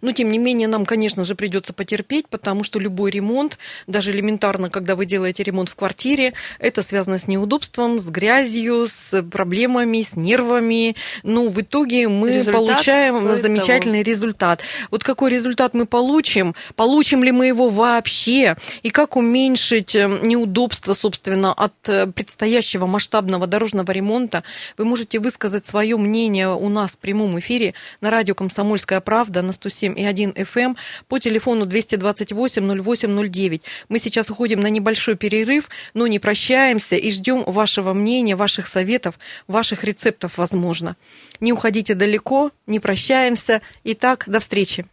Но, 0.00 0.12
тем 0.12 0.30
не 0.30 0.38
менее, 0.38 0.68
нам, 0.68 0.86
конечно 0.86 1.24
же, 1.24 1.34
придется 1.34 1.72
потерпеть, 1.72 2.28
потому 2.28 2.64
что 2.64 2.78
любой 2.78 3.10
ремонт, 3.10 3.58
даже 3.86 4.10
элементарно, 4.12 4.70
когда 4.70 4.96
вы 4.96 5.06
делаете 5.06 5.42
ремонт 5.42 5.68
в 5.68 5.76
квартире, 5.76 6.34
это 6.58 6.82
связано 6.82 7.18
с 7.18 7.26
неудобством, 7.26 7.98
с 7.98 8.08
грязью, 8.08 8.86
с 8.88 9.22
проблемами, 9.22 10.02
с 10.02 10.16
нервами. 10.16 10.96
Ну, 11.22 11.48
в 11.48 11.60
итоге 11.60 12.08
мы 12.08 12.30
результат 12.30 12.54
получаем 12.54 13.34
замечательный 13.36 14.04
того. 14.04 14.12
результат. 14.12 14.60
Вот 14.90 15.04
какой 15.04 15.30
результат 15.30 15.74
мы 15.74 15.86
получим? 15.86 16.54
Получим 16.76 17.22
ли 17.22 17.32
мы 17.32 17.46
его 17.46 17.68
вообще? 17.68 18.56
И 18.82 18.90
как 18.90 19.16
уменьшить 19.16 19.94
э, 19.94 20.06
неудобства, 20.22 20.94
собственно, 20.94 21.52
от 21.52 21.74
э, 21.88 22.06
предстоящего 22.06 22.86
масштабного 22.86 23.46
дорожного 23.46 23.90
ремонта? 23.92 24.44
Вы 24.76 24.84
можете 24.84 25.18
высказать 25.18 25.66
свое 25.66 25.96
мнение 25.96 26.48
у 26.48 26.68
нас 26.68 26.92
в 26.92 26.98
прямом 26.98 27.38
эфире 27.38 27.74
на 28.00 28.10
радио 28.10 28.34
«Комсомольская 28.34 29.00
правда» 29.00 29.42
на 29.42 29.52
107 29.58 29.98
и 29.98 30.04
1 30.04 30.30
FM 30.30 30.58
эм 30.58 30.76
по 31.08 31.18
телефону 31.18 31.66
228 31.66 32.82
08 32.82 33.28
09. 33.28 33.62
Мы 33.88 33.98
сейчас 33.98 34.30
уходим 34.30 34.60
на 34.60 34.68
небольшой 34.68 35.16
перерыв, 35.16 35.68
но 35.94 36.06
не 36.06 36.18
прощаемся 36.18 36.96
и 36.96 37.10
ждем 37.10 37.42
вашего 37.44 37.92
мнения, 37.92 38.36
ваших 38.36 38.66
советов, 38.66 39.18
ваших 39.46 39.84
рецептов, 39.84 40.38
возможно. 40.38 40.96
Не 41.40 41.52
уходите 41.52 41.94
далеко, 41.94 42.50
не 42.66 42.80
прощаемся. 42.80 43.60
Итак, 43.84 44.24
до 44.26 44.40
встречи. 44.40 44.86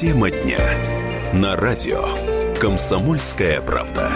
Тема 0.00 0.30
дня. 0.30 0.58
На 1.34 1.56
радио. 1.56 2.08
Комсомольская 2.58 3.60
правда. 3.60 4.10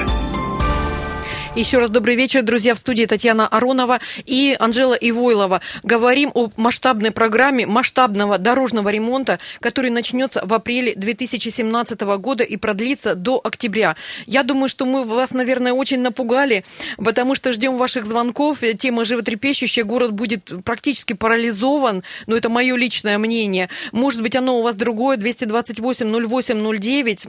Еще 1.56 1.78
раз 1.78 1.88
добрый 1.88 2.16
вечер, 2.16 2.42
друзья. 2.42 2.74
В 2.74 2.78
студии 2.78 3.04
Татьяна 3.04 3.46
Аронова 3.46 4.00
и 4.26 4.56
Анжела 4.58 4.94
Ивойлова. 4.94 5.60
Говорим 5.84 6.32
о 6.34 6.50
масштабной 6.56 7.12
программе 7.12 7.64
масштабного 7.64 8.38
дорожного 8.38 8.88
ремонта, 8.88 9.38
который 9.60 9.90
начнется 9.90 10.44
в 10.44 10.52
апреле 10.52 10.94
2017 10.96 12.00
года 12.18 12.42
и 12.42 12.56
продлится 12.56 13.14
до 13.14 13.40
октября. 13.44 13.94
Я 14.26 14.42
думаю, 14.42 14.68
что 14.68 14.84
мы 14.84 15.04
вас, 15.04 15.30
наверное, 15.30 15.72
очень 15.74 16.00
напугали, 16.00 16.64
потому 16.96 17.36
что 17.36 17.52
ждем 17.52 17.76
ваших 17.76 18.04
звонков. 18.04 18.58
Тема 18.76 19.04
животрепещущая. 19.04 19.84
Город 19.84 20.12
будет 20.12 20.50
практически 20.64 21.12
парализован. 21.12 22.02
Но 22.26 22.36
это 22.36 22.48
мое 22.48 22.74
личное 22.74 23.16
мнение. 23.16 23.68
Может 23.92 24.22
быть, 24.22 24.34
оно 24.34 24.58
у 24.58 24.62
вас 24.62 24.74
другое. 24.74 25.18
228 25.18 26.26
08 26.26 26.78
09. 26.80 27.26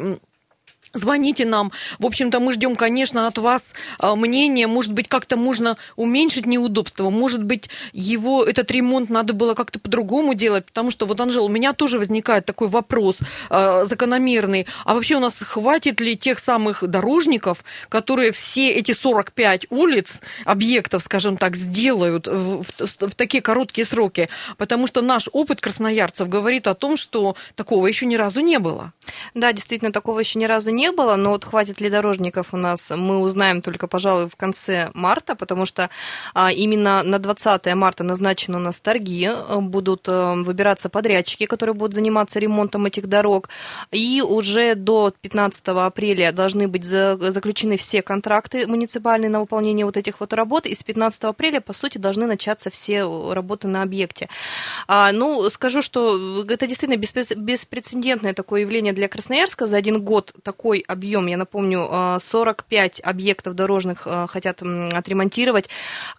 Звоните 0.95 1.45
нам. 1.45 1.71
В 1.99 2.05
общем-то, 2.05 2.39
мы 2.39 2.53
ждем, 2.53 2.75
конечно, 2.75 3.27
от 3.27 3.37
вас 3.37 3.73
а, 3.99 4.15
мнения. 4.15 4.65
Может 4.65 4.93
быть, 4.93 5.09
как-то 5.09 5.35
можно 5.35 5.77
уменьшить 5.97 6.45
неудобства. 6.45 7.09
Может 7.09 7.43
быть, 7.43 7.69
его, 7.91 8.43
этот 8.43 8.71
ремонт 8.71 9.09
надо 9.09 9.33
было 9.33 9.53
как-то 9.53 9.77
по-другому 9.77 10.33
делать. 10.33 10.65
Потому 10.65 10.91
что, 10.91 11.05
вот, 11.05 11.19
Анжела, 11.19 11.45
у 11.45 11.49
меня 11.49 11.73
тоже 11.73 11.99
возникает 11.99 12.45
такой 12.45 12.69
вопрос 12.69 13.17
э, 13.49 13.85
закономерный. 13.85 14.67
А 14.85 14.95
вообще 14.95 15.17
у 15.17 15.19
нас 15.19 15.35
хватит 15.37 15.99
ли 15.99 16.17
тех 16.17 16.39
самых 16.39 16.87
дорожников, 16.87 17.63
которые 17.89 18.31
все 18.31 18.69
эти 18.71 18.93
45 18.93 19.67
улиц, 19.69 20.21
объектов, 20.45 21.03
скажем 21.03 21.35
так, 21.35 21.57
сделают 21.57 22.27
в, 22.27 22.63
в, 22.63 23.09
в 23.09 23.15
такие 23.15 23.41
короткие 23.41 23.85
сроки? 23.85 24.29
Потому 24.57 24.87
что 24.87 25.01
наш 25.01 25.27
опыт 25.33 25.59
красноярцев 25.59 26.29
говорит 26.29 26.67
о 26.67 26.73
том, 26.73 26.95
что 26.95 27.35
такого 27.55 27.87
еще 27.87 28.05
ни 28.05 28.15
разу 28.15 28.39
не 28.39 28.59
было. 28.59 28.93
Да, 29.33 29.51
действительно, 29.51 29.91
такого 29.91 30.21
еще 30.21 30.39
ни 30.39 30.45
разу 30.45 30.71
не 30.71 30.84
не 30.85 30.91
было, 30.91 31.15
но 31.15 31.31
вот 31.31 31.45
хватит 31.45 31.81
ли 31.81 31.89
дорожников 31.89 32.53
у 32.53 32.57
нас, 32.57 32.91
мы 32.95 33.19
узнаем 33.19 33.61
только, 33.61 33.87
пожалуй, 33.87 34.27
в 34.27 34.35
конце 34.35 34.91
марта, 34.93 35.35
потому 35.35 35.65
что 35.65 35.89
а, 36.33 36.51
именно 36.51 37.01
на 37.03 37.17
20 37.17 37.73
марта 37.73 38.03
назначены 38.03 38.57
у 38.57 38.59
нас 38.59 38.79
торги, 38.79 39.27
э, 39.27 39.59
будут 39.61 40.07
э, 40.07 40.33
выбираться 40.35 40.89
подрядчики, 40.89 41.47
которые 41.47 41.73
будут 41.73 41.95
заниматься 41.95 42.39
ремонтом 42.39 42.85
этих 42.85 43.07
дорог, 43.07 43.49
и 43.91 44.21
уже 44.21 44.75
до 44.75 45.11
15 45.21 45.67
апреля 45.67 46.31
должны 46.31 46.67
быть 46.67 46.85
заключены 46.85 47.77
все 47.77 48.01
контракты 48.01 48.67
муниципальные 48.67 49.29
на 49.29 49.39
выполнение 49.39 49.85
вот 49.85 49.97
этих 49.97 50.19
вот 50.19 50.33
работ, 50.33 50.67
и 50.67 50.75
с 50.75 50.83
15 50.83 51.23
апреля, 51.23 51.61
по 51.61 51.73
сути, 51.73 51.97
должны 51.97 52.27
начаться 52.27 52.69
все 52.69 53.03
работы 53.33 53.67
на 53.67 53.81
объекте. 53.81 54.29
А, 54.87 55.11
ну, 55.11 55.49
скажу, 55.49 55.81
что 55.81 56.43
это 56.47 56.67
действительно 56.67 56.97
беспрецедентное 56.97 58.33
такое 58.33 58.61
явление 58.61 58.93
для 58.93 59.07
Красноярска. 59.07 59.65
За 59.65 59.77
один 59.77 60.03
год 60.03 60.33
такой 60.43 60.74
большой 60.75 60.85
объем. 60.87 61.27
Я 61.27 61.37
напомню, 61.37 62.19
45 62.19 62.99
э, 62.99 63.03
объектов 63.03 63.53
дорожных 63.53 64.03
э, 64.05 64.27
хотят 64.27 64.61
отремонтировать. 64.61 65.69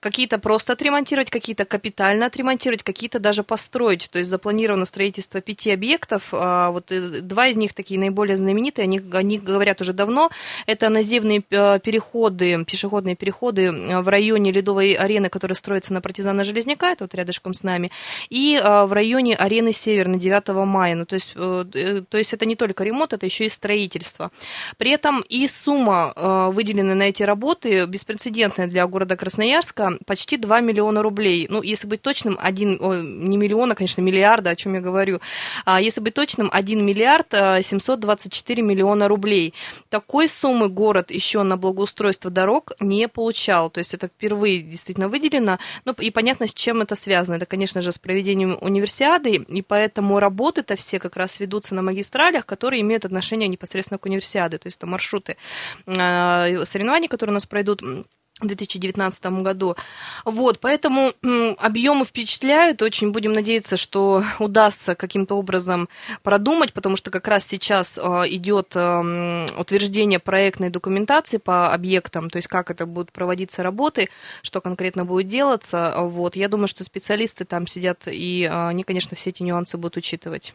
Какие-то 0.00 0.38
просто 0.38 0.72
отремонтировать, 0.72 1.30
какие-то 1.30 1.64
капитально 1.64 2.26
отремонтировать, 2.26 2.82
какие-то 2.82 3.18
даже 3.18 3.42
построить. 3.42 4.08
То 4.10 4.18
есть 4.18 4.30
запланировано 4.30 4.84
строительство 4.84 5.40
пяти 5.40 5.72
объектов. 5.72 6.22
А 6.32 6.70
вот 6.70 6.92
э, 6.92 7.20
два 7.22 7.48
из 7.48 7.56
них 7.56 7.74
такие 7.74 8.00
наиболее 8.00 8.36
знаменитые, 8.36 8.84
они, 8.84 9.00
они 9.12 9.38
говорят 9.38 9.80
уже 9.80 9.92
давно. 9.92 10.30
Это 10.66 10.88
наземные 10.88 11.40
переходы, 11.40 12.64
пешеходные 12.64 13.16
переходы 13.16 13.70
в 14.02 14.08
районе 14.08 14.52
Ледовой 14.52 14.92
арены, 14.92 15.28
которая 15.28 15.56
строится 15.56 15.92
на 15.92 16.00
партизана 16.00 16.44
Железняка, 16.44 16.92
это 16.92 17.04
вот 17.04 17.14
рядышком 17.14 17.54
с 17.54 17.62
нами, 17.62 17.90
и 18.30 18.60
в 18.62 18.92
районе 18.92 19.36
арены 19.36 19.72
Север 19.72 20.08
на 20.08 20.18
9 20.18 20.48
мая. 20.66 20.94
Ну, 20.94 21.04
то, 21.04 21.14
есть, 21.14 21.34
то 21.34 22.18
есть 22.18 22.32
это 22.32 22.46
не 22.46 22.56
только 22.56 22.84
ремонт, 22.84 23.12
это 23.12 23.26
еще 23.26 23.46
и 23.46 23.48
строительство. 23.48 24.30
При 24.78 24.90
этом 24.90 25.22
и 25.28 25.46
сумма, 25.48 26.12
э, 26.14 26.50
выделенная 26.52 26.94
на 26.94 27.04
эти 27.04 27.22
работы, 27.22 27.86
беспрецедентная 27.86 28.66
для 28.66 28.86
города 28.86 29.16
Красноярска, 29.16 29.98
почти 30.06 30.36
2 30.36 30.60
миллиона 30.60 31.02
рублей. 31.02 31.46
Ну, 31.50 31.62
если 31.62 31.86
быть 31.86 32.02
точным, 32.02 32.38
один, 32.40 32.78
не 33.28 33.36
миллиона, 33.36 33.74
конечно, 33.74 34.00
миллиарда, 34.02 34.50
о 34.50 34.56
чем 34.56 34.74
я 34.74 34.80
говорю. 34.80 35.20
А 35.64 35.80
если 35.80 36.00
быть 36.00 36.14
точным, 36.14 36.50
1 36.52 36.84
миллиард 36.84 37.28
724 37.32 38.62
э, 38.62 38.66
миллиона 38.66 39.08
рублей. 39.08 39.54
Такой 39.88 40.28
суммы 40.28 40.68
город 40.68 41.10
еще 41.10 41.42
на 41.42 41.56
благоустройство 41.56 42.30
дорог 42.30 42.72
не 42.80 43.08
получал. 43.08 43.70
То 43.70 43.78
есть 43.78 43.94
это 43.94 44.08
впервые 44.08 44.62
действительно 44.62 45.08
выделено. 45.08 45.58
Ну, 45.84 45.92
и 45.92 46.10
понятно, 46.10 46.46
с 46.46 46.54
чем 46.54 46.82
это 46.82 46.94
связано. 46.94 47.36
Это, 47.36 47.46
конечно 47.46 47.80
же, 47.80 47.92
с 47.92 47.98
проведением 47.98 48.58
универсиады, 48.60 49.36
и 49.36 49.62
поэтому 49.62 50.20
работы-то 50.20 50.76
все 50.76 50.98
как 50.98 51.16
раз 51.16 51.40
ведутся 51.40 51.74
на 51.74 51.82
магистралях, 51.82 52.46
которые 52.46 52.82
имеют 52.82 53.04
отношение 53.04 53.48
непосредственно 53.48 53.98
к 53.98 54.06
универсиаде 54.06 54.25
универсиады, 54.26 54.58
то 54.58 54.66
есть 54.66 54.78
это 54.78 54.86
маршруты 54.86 55.36
а, 55.86 56.48
соревнований, 56.64 57.08
которые 57.08 57.32
у 57.32 57.34
нас 57.34 57.46
пройдут 57.46 57.82
в 58.38 58.46
2019 58.46 59.24
году. 59.42 59.76
Вот, 60.26 60.60
поэтому 60.60 61.12
объемы 61.58 62.04
впечатляют. 62.04 62.82
Очень 62.82 63.10
будем 63.10 63.32
надеяться, 63.32 63.78
что 63.78 64.22
удастся 64.38 64.94
каким-то 64.94 65.38
образом 65.38 65.88
продумать, 66.22 66.74
потому 66.74 66.96
что 66.96 67.10
как 67.10 67.28
раз 67.28 67.46
сейчас 67.46 67.98
а, 67.98 68.24
идет 68.28 68.76
утверждение 68.76 70.18
проектной 70.18 70.68
документации 70.68 71.38
по 71.38 71.72
объектам, 71.72 72.28
то 72.28 72.36
есть 72.36 72.48
как 72.48 72.70
это 72.70 72.84
будут 72.84 73.10
проводиться 73.10 73.62
работы, 73.62 74.10
что 74.42 74.60
конкретно 74.60 75.06
будет 75.06 75.28
делаться. 75.28 75.94
Вот, 75.96 76.36
я 76.36 76.48
думаю, 76.48 76.68
что 76.68 76.84
специалисты 76.84 77.46
там 77.46 77.66
сидят, 77.66 78.02
и 78.06 78.46
а, 78.50 78.68
они, 78.68 78.82
конечно, 78.82 79.16
все 79.16 79.30
эти 79.30 79.42
нюансы 79.44 79.78
будут 79.78 79.96
учитывать. 79.96 80.52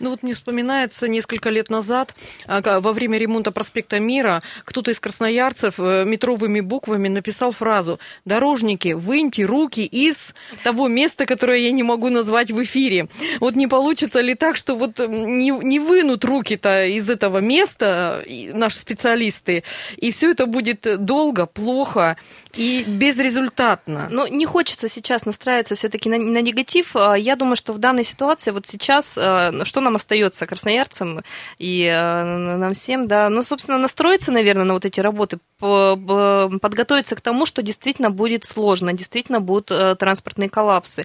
Ну 0.00 0.10
вот 0.10 0.22
мне 0.22 0.34
вспоминается 0.34 1.08
несколько 1.08 1.50
лет 1.50 1.70
назад 1.70 2.14
а, 2.46 2.80
во 2.80 2.92
время 2.92 3.18
ремонта 3.18 3.52
проспекта 3.52 4.00
Мира 4.00 4.42
кто-то 4.64 4.90
из 4.90 5.00
красноярцев 5.00 5.74
э, 5.78 6.04
метровыми 6.04 6.60
буквами 6.60 7.08
написал 7.08 7.52
фразу 7.52 7.98
«Дорожники, 8.24 8.92
выньте 8.92 9.44
руки 9.44 9.84
из 9.84 10.34
того 10.64 10.88
места, 10.88 11.26
которое 11.26 11.58
я 11.58 11.72
не 11.72 11.82
могу 11.82 12.08
назвать 12.08 12.50
в 12.50 12.62
эфире». 12.62 13.08
Вот 13.40 13.54
не 13.54 13.66
получится 13.66 14.20
ли 14.20 14.34
так, 14.34 14.56
что 14.56 14.74
вот 14.74 14.98
не, 14.98 15.50
не 15.50 15.78
вынут 15.78 16.24
руки-то 16.24 16.86
из 16.86 17.08
этого 17.08 17.38
места 17.38 18.24
наши 18.52 18.78
специалисты, 18.78 19.64
и 19.96 20.10
все 20.10 20.30
это 20.30 20.46
будет 20.46 20.86
долго, 21.04 21.46
плохо 21.46 22.16
и 22.54 22.84
безрезультатно? 22.86 24.08
Ну, 24.10 24.26
не 24.26 24.46
хочется 24.46 24.88
сейчас 24.88 25.26
настраиваться 25.26 25.74
все-таки 25.74 26.08
на, 26.08 26.18
на 26.18 26.42
негатив. 26.42 26.96
А, 26.96 27.14
я 27.14 27.36
думаю, 27.36 27.56
что 27.56 27.72
в 27.72 27.78
данной 27.78 28.04
ситуации 28.04 28.50
вот 28.50 28.66
сейчас 28.66 29.16
а, 29.18 29.52
что 29.64 29.80
нам 29.80 29.96
остается, 29.96 30.46
красноярцам 30.46 31.20
и 31.58 31.84
э, 31.84 32.56
нам 32.56 32.74
всем, 32.74 33.08
да, 33.08 33.28
ну, 33.28 33.42
собственно, 33.42 33.78
настроиться, 33.78 34.32
наверное, 34.32 34.64
на 34.64 34.74
вот 34.74 34.84
эти 34.84 35.00
работы, 35.00 35.38
подготовиться 35.58 37.14
к 37.16 37.20
тому, 37.20 37.46
что 37.46 37.62
действительно 37.62 38.10
будет 38.10 38.44
сложно, 38.44 38.92
действительно 38.92 39.40
будут 39.40 39.70
э, 39.70 39.94
транспортные 39.94 40.48
коллапсы. 40.48 41.04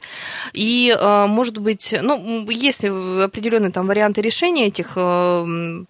И, 0.53 0.95
э, 0.97 1.25
может 1.27 1.57
быть, 1.57 1.93
ну, 2.01 2.49
есть 2.49 2.85
определенные 2.85 3.71
там 3.71 3.87
варианты 3.87 4.21
решения 4.21 4.67
этих 4.67 4.93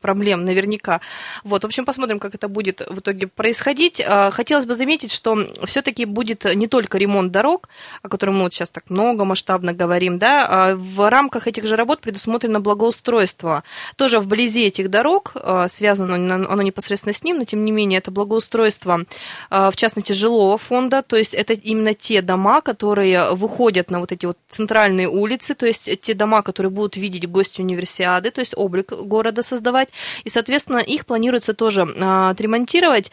проблем 0.01 0.45
наверняка. 0.45 1.01
Вот, 1.43 1.63
в 1.63 1.65
общем, 1.65 1.85
посмотрим, 1.85 2.19
как 2.19 2.35
это 2.35 2.47
будет 2.47 2.81
в 2.81 2.99
итоге 2.99 3.27
происходить. 3.27 4.01
Хотелось 4.31 4.65
бы 4.65 4.73
заметить, 4.75 5.11
что 5.11 5.37
все-таки 5.65 6.05
будет 6.05 6.45
не 6.55 6.67
только 6.67 6.97
ремонт 6.97 7.31
дорог, 7.31 7.69
о 8.01 8.09
котором 8.09 8.37
мы 8.37 8.43
вот 8.43 8.53
сейчас 8.53 8.71
так 8.71 8.89
много 8.89 9.25
масштабно 9.25 9.73
говорим, 9.73 10.19
да, 10.19 10.47
а 10.49 10.75
в 10.75 11.09
рамках 11.09 11.47
этих 11.47 11.65
же 11.65 11.75
работ 11.75 12.01
предусмотрено 12.01 12.46
на 12.49 12.59
благоустройство. 12.59 13.63
Тоже 13.95 14.19
вблизи 14.19 14.65
этих 14.65 14.89
дорог, 14.89 15.33
э, 15.35 15.67
связано 15.69 16.15
оно 16.15 16.61
непосредственно 16.61 17.13
с 17.13 17.23
ним, 17.23 17.37
но 17.37 17.45
тем 17.45 17.65
не 17.65 17.71
менее 17.71 17.99
это 17.99 18.11
благоустройство, 18.11 19.05
э, 19.49 19.69
в 19.71 19.75
частности, 19.75 20.13
жилого 20.13 20.57
фонда, 20.57 21.01
то 21.01 21.15
есть 21.15 21.33
это 21.33 21.53
именно 21.53 21.93
те 21.93 22.21
дома, 22.21 22.61
которые 22.61 23.33
выходят 23.33 23.91
на 23.91 23.99
вот 23.99 24.11
эти 24.11 24.25
вот 24.25 24.37
центральные 24.49 25.07
улицы, 25.07 25.55
то 25.55 25.65
есть 25.65 25.89
те 26.01 26.13
дома, 26.13 26.41
которые 26.41 26.71
будут 26.71 26.97
видеть 26.97 27.29
гости 27.29 27.61
универсиады, 27.61 28.31
то 28.31 28.39
есть 28.41 28.53
облик 28.55 28.91
города 28.93 29.43
создавать, 29.43 29.89
и, 30.23 30.29
соответственно, 30.29 30.79
их 30.79 31.05
планируется 31.05 31.53
тоже 31.53 31.83
э, 31.83 32.29
отремонтировать. 32.29 33.11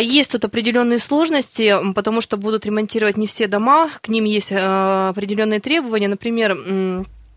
Есть 0.00 0.30
тут 0.30 0.44
определенные 0.44 1.00
сложности, 1.00 1.76
потому 1.92 2.20
что 2.20 2.36
будут 2.36 2.64
ремонтировать 2.64 3.16
не 3.16 3.26
все 3.26 3.48
дома, 3.48 3.90
к 4.00 4.08
ним 4.08 4.24
есть 4.24 4.52
определенные 4.52 5.58
требования. 5.58 6.06
Например, 6.06 6.56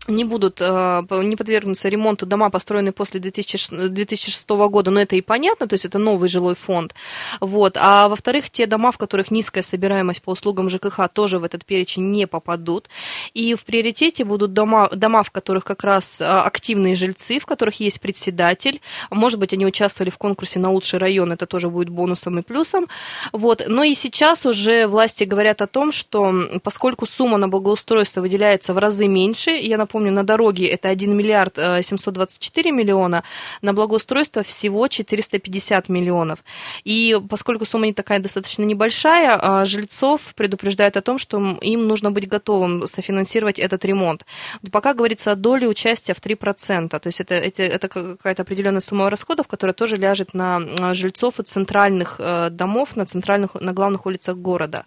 не 0.08 0.24
будут, 0.24 0.60
э, 0.60 1.02
не 1.22 1.36
подвергнутся 1.36 1.88
ремонту 1.88 2.26
дома, 2.26 2.50
построенные 2.50 2.92
после 2.92 3.20
2006 3.20 4.68
года, 4.68 4.90
но 4.90 5.00
это 5.00 5.14
и 5.14 5.20
понятно, 5.20 5.68
то 5.68 5.74
есть 5.74 5.84
это 5.84 5.98
новый 5.98 6.28
жилой 6.28 6.54
фонд. 6.54 6.94
Вот. 7.40 7.76
А 7.80 8.08
во-вторых, 8.08 8.50
те 8.50 8.66
дома, 8.66 8.90
в 8.90 8.98
которых 8.98 9.30
низкая 9.30 9.62
собираемость 9.62 10.22
по 10.22 10.30
услугам 10.30 10.68
ЖКХ, 10.68 11.08
тоже 11.12 11.38
в 11.38 11.44
этот 11.44 11.64
перечень 11.64 12.10
не 12.10 12.26
попадут. 12.26 12.88
И 13.32 13.54
в 13.54 13.64
приоритете 13.64 14.24
будут 14.24 14.52
дома, 14.52 14.88
дома 14.92 15.22
в 15.22 15.30
которых 15.30 15.64
как 15.64 15.84
раз 15.84 16.20
э, 16.20 16.24
активные 16.24 16.96
жильцы, 16.96 17.38
в 17.38 17.46
которых 17.46 17.78
есть 17.78 18.00
председатель. 18.00 18.80
Может 19.10 19.38
быть, 19.38 19.52
они 19.52 19.66
участвовали 19.66 20.10
в 20.10 20.18
конкурсе 20.18 20.58
на 20.58 20.72
лучший 20.72 20.98
район, 20.98 21.30
это 21.30 21.46
тоже 21.46 21.68
будет 21.70 21.90
бонусом 21.90 22.40
и 22.40 22.42
плюсом. 22.42 22.88
Вот. 23.32 23.62
Но 23.68 23.84
и 23.84 23.94
сейчас 23.94 24.46
уже 24.46 24.88
власти 24.88 25.22
говорят 25.22 25.62
о 25.62 25.68
том, 25.68 25.92
что 25.92 26.34
поскольку 26.64 27.06
сумма 27.06 27.38
на 27.38 27.48
благоустройство 27.48 28.20
выделяется 28.20 28.74
в 28.74 28.78
разы 28.78 29.06
меньше, 29.06 29.52
я 29.52 29.78
напомню, 29.78 29.91
напомню, 29.92 30.12
на 30.12 30.24
дороге 30.24 30.66
это 30.66 30.88
1 30.88 31.16
миллиард 31.16 31.56
724 31.56 32.70
э, 32.70 32.72
миллиона, 32.72 33.22
на 33.62 33.72
благоустройство 33.72 34.42
всего 34.42 34.88
450 34.88 35.88
миллионов. 35.90 36.38
И 36.84 37.18
поскольку 37.28 37.66
сумма 37.66 37.86
не 37.86 37.92
такая 37.92 38.18
достаточно 38.18 38.64
небольшая, 38.64 39.38
э, 39.38 39.64
жильцов 39.66 40.32
предупреждают 40.34 40.96
о 40.96 41.02
том, 41.02 41.18
что 41.18 41.58
им 41.62 41.86
нужно 41.86 42.10
быть 42.10 42.26
готовым 42.26 42.86
софинансировать 42.86 43.58
этот 43.58 43.84
ремонт. 43.84 44.24
Пока 44.70 44.94
говорится 44.94 45.32
о 45.32 45.34
доле 45.36 45.68
участия 45.68 46.14
в 46.14 46.20
3%, 46.20 46.88
то 46.88 47.06
есть 47.06 47.20
это, 47.20 47.34
это, 47.34 47.62
это 47.62 47.88
какая-то 47.88 48.42
определенная 48.42 48.80
сумма 48.80 49.10
расходов, 49.10 49.46
которая 49.46 49.74
тоже 49.74 49.96
ляжет 49.96 50.34
на 50.34 50.60
э, 50.60 50.94
жильцов 50.94 51.38
и 51.40 51.42
центральных 51.42 52.20
домов, 52.50 52.96
на 52.96 53.04
центральных, 53.04 53.54
на 53.54 53.72
главных 53.72 54.06
улицах 54.06 54.36
города. 54.36 54.84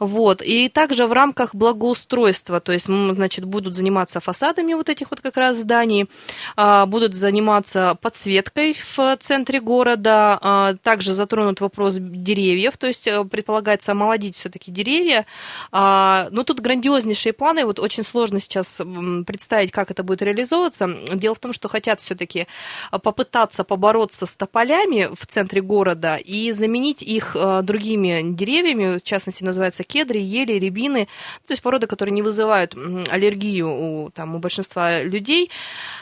Вот. 0.00 0.42
И 0.42 0.68
также 0.68 1.06
в 1.06 1.12
рамках 1.12 1.54
благоустройства, 1.54 2.60
то 2.60 2.72
есть, 2.72 2.86
значит, 2.86 3.44
будут 3.44 3.74
заниматься 3.76 4.20
фасадами 4.20 4.33
вот 4.76 4.88
этих 4.88 5.10
вот 5.10 5.20
как 5.20 5.36
раз 5.36 5.58
зданий, 5.58 6.08
а, 6.56 6.86
будут 6.86 7.14
заниматься 7.14 7.96
подсветкой 8.00 8.74
в 8.74 9.16
центре 9.20 9.60
города, 9.60 10.38
а, 10.40 10.74
также 10.82 11.12
затронут 11.12 11.60
вопрос 11.60 11.96
деревьев, 11.98 12.76
то 12.76 12.86
есть 12.86 13.06
э, 13.06 13.24
предполагается 13.24 13.92
омолодить 13.92 14.36
все-таки 14.36 14.70
деревья. 14.70 15.26
А, 15.72 16.28
но 16.30 16.42
тут 16.44 16.60
грандиознейшие 16.60 17.32
планы, 17.32 17.64
вот 17.64 17.78
очень 17.78 18.04
сложно 18.04 18.40
сейчас 18.40 18.80
представить, 19.26 19.72
как 19.72 19.90
это 19.90 20.02
будет 20.02 20.22
реализовываться. 20.22 20.88
Дело 21.12 21.34
в 21.34 21.38
том, 21.38 21.52
что 21.52 21.68
хотят 21.68 22.00
все-таки 22.00 22.46
попытаться 22.90 23.64
побороться 23.64 24.26
с 24.26 24.36
тополями 24.36 25.08
в 25.14 25.26
центре 25.26 25.60
города 25.60 26.16
и 26.16 26.52
заменить 26.52 27.02
их 27.02 27.36
э, 27.36 27.60
другими 27.62 28.20
деревьями, 28.22 28.98
в 28.98 29.02
частности, 29.02 29.44
называется 29.44 29.84
кедры, 29.84 30.18
ели, 30.18 30.52
рябины, 30.52 31.08
то 31.46 31.52
есть 31.52 31.62
породы, 31.62 31.86
которые 31.86 32.14
не 32.14 32.22
вызывают 32.22 32.74
аллергию 33.10 33.68
у 33.68 34.10
там, 34.10 34.23
там 34.24 34.34
у 34.34 34.38
большинства 34.38 35.02
людей. 35.02 35.50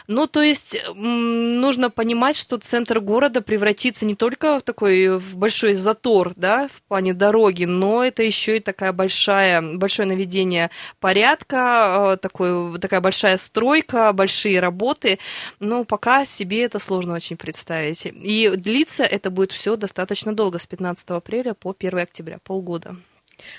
Ну, 0.08 0.26
то 0.26 0.42
есть 0.42 0.76
нужно 0.94 1.90
понимать, 1.90 2.36
что 2.36 2.56
центр 2.58 3.00
города 3.00 3.40
превратится 3.40 4.06
не 4.06 4.14
только 4.14 4.58
в 4.58 4.62
такой 4.62 5.18
в 5.18 5.36
большой 5.36 5.74
затор, 5.74 6.32
да, 6.36 6.68
в 6.68 6.82
плане 6.88 7.14
дороги, 7.14 7.64
но 7.64 8.04
это 8.04 8.22
еще 8.22 8.56
и 8.56 8.60
такая 8.60 8.92
большая, 8.92 9.60
большое 9.76 10.08
наведение 10.08 10.70
порядка, 11.00 12.12
э, 12.12 12.16
такой, 12.16 12.78
такая 12.78 13.00
большая 13.00 13.38
стройка, 13.38 14.12
большие 14.12 14.60
работы. 14.60 15.18
Но 15.60 15.84
пока 15.84 16.24
себе 16.24 16.62
это 16.64 16.78
сложно 16.78 17.14
очень 17.14 17.36
представить. 17.36 18.06
И 18.06 18.52
длиться 18.56 19.02
это 19.02 19.30
будет 19.30 19.52
все 19.52 19.76
достаточно 19.76 20.32
долго, 20.32 20.58
с 20.58 20.66
15 20.66 21.10
апреля 21.10 21.54
по 21.54 21.74
1 21.76 21.98
октября, 21.98 22.38
полгода. 22.44 22.96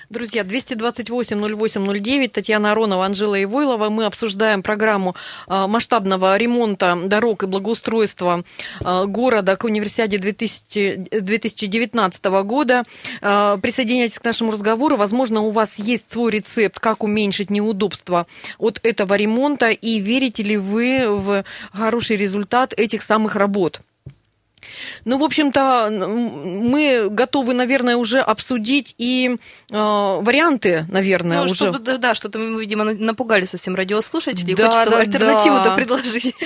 Друзья, 0.10 0.44
228-08-09, 0.44 2.30
Татьяна 2.30 2.72
Аронова, 2.72 3.06
Анжела 3.06 3.42
Ивойлова. 3.42 3.90
Мы 3.90 4.06
обсуждаем 4.06 4.64
программу 4.64 5.16
а, 5.48 5.68
масштабного 5.68 6.38
ремонта 6.38 7.00
дорог 7.06 7.44
и 7.44 7.48
благоустройства 7.48 8.44
а, 8.84 9.06
города 9.06 9.56
к 9.56 9.64
универсиаде 9.64 10.18
2000, 10.18 11.20
2019 11.22 12.26
года. 12.46 12.84
А, 13.22 13.58
присоединяйтесь 13.58 14.20
к 14.20 14.24
нашему 14.24 14.52
разговору. 14.52 14.98
Возможно, 14.98 15.42
у 15.42 15.50
вас 15.50 15.80
есть 15.80 16.12
свой 16.12 16.32
рецепт, 16.32 16.80
как 16.80 17.04
уменьшить 17.04 17.50
неудобства 17.50 18.28
от 18.58 18.80
этого 18.84 19.16
ремонта. 19.16 19.70
И 19.70 20.00
верите 20.00 20.44
ли 20.44 20.58
вы 20.58 21.06
в 21.08 21.44
хороший 21.72 22.18
результат 22.18 22.74
этих 22.74 23.02
самых 23.02 23.36
работ? 23.36 23.82
Ну, 25.06 25.18
в 25.18 25.24
общем-то, 25.24 25.90
мы 25.90 27.08
готовы, 27.10 27.54
наверное, 27.54 27.98
уже 27.98 28.20
обсудить 28.20 28.96
и 28.98 29.38
э, 29.72 29.76
варианты, 29.76 30.86
наверное, 30.90 31.40
ну, 31.40 31.44
уже. 31.46 31.56
Чтобы, 31.56 31.80
да, 31.98 32.16
что-то 32.16 32.40
мы, 32.40 32.62
видимо, 32.62 32.86
напугали 32.86 33.46
совсем 33.46 33.76
радиослушателей. 33.76 34.56
Да, 34.56 34.66
Хочется 34.66 34.90
да, 34.92 35.00
альтернативу-то 35.00 35.70
да. 35.70 35.76
предложить. 35.76 36.36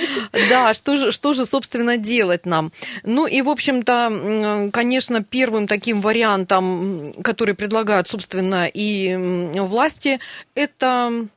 Да, 0.50 0.72
что 0.74 0.96
же, 0.96 1.10
что 1.10 1.32
же, 1.32 1.44
собственно, 1.46 1.96
делать 1.96 2.46
нам? 2.46 2.72
Ну 3.02 3.26
и, 3.26 3.42
в 3.42 3.48
общем-то, 3.48 4.70
конечно, 4.72 5.22
первым 5.22 5.66
таким 5.66 6.00
вариантом, 6.00 7.12
который 7.22 7.54
предлагают, 7.54 8.08
собственно, 8.08 8.66
и 8.66 9.48
власти, 9.58 10.20
это 10.54 11.28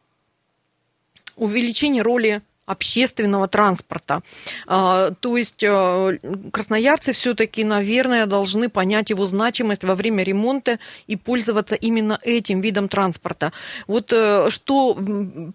увеличение 1.36 2.04
роли 2.04 2.42
общественного 2.66 3.48
транспорта. 3.48 4.22
А, 4.68 5.12
то 5.20 5.36
есть 5.36 5.64
э, 5.64 6.18
красноярцы 6.52 7.12
все-таки, 7.12 7.64
наверное, 7.64 8.28
должны 8.28 8.70
понять 8.70 9.10
его 9.10 9.26
значимость 9.26 9.84
во 9.84 9.96
время 9.96 10.24
ремонта 10.24 10.80
и 11.08 11.16
пользоваться 11.16 11.76
именно 11.76 12.20
этим 12.24 12.62
видом 12.62 12.88
транспорта. 12.88 13.52
Вот 13.88 14.14
э, 14.14 14.50
что 14.50 14.98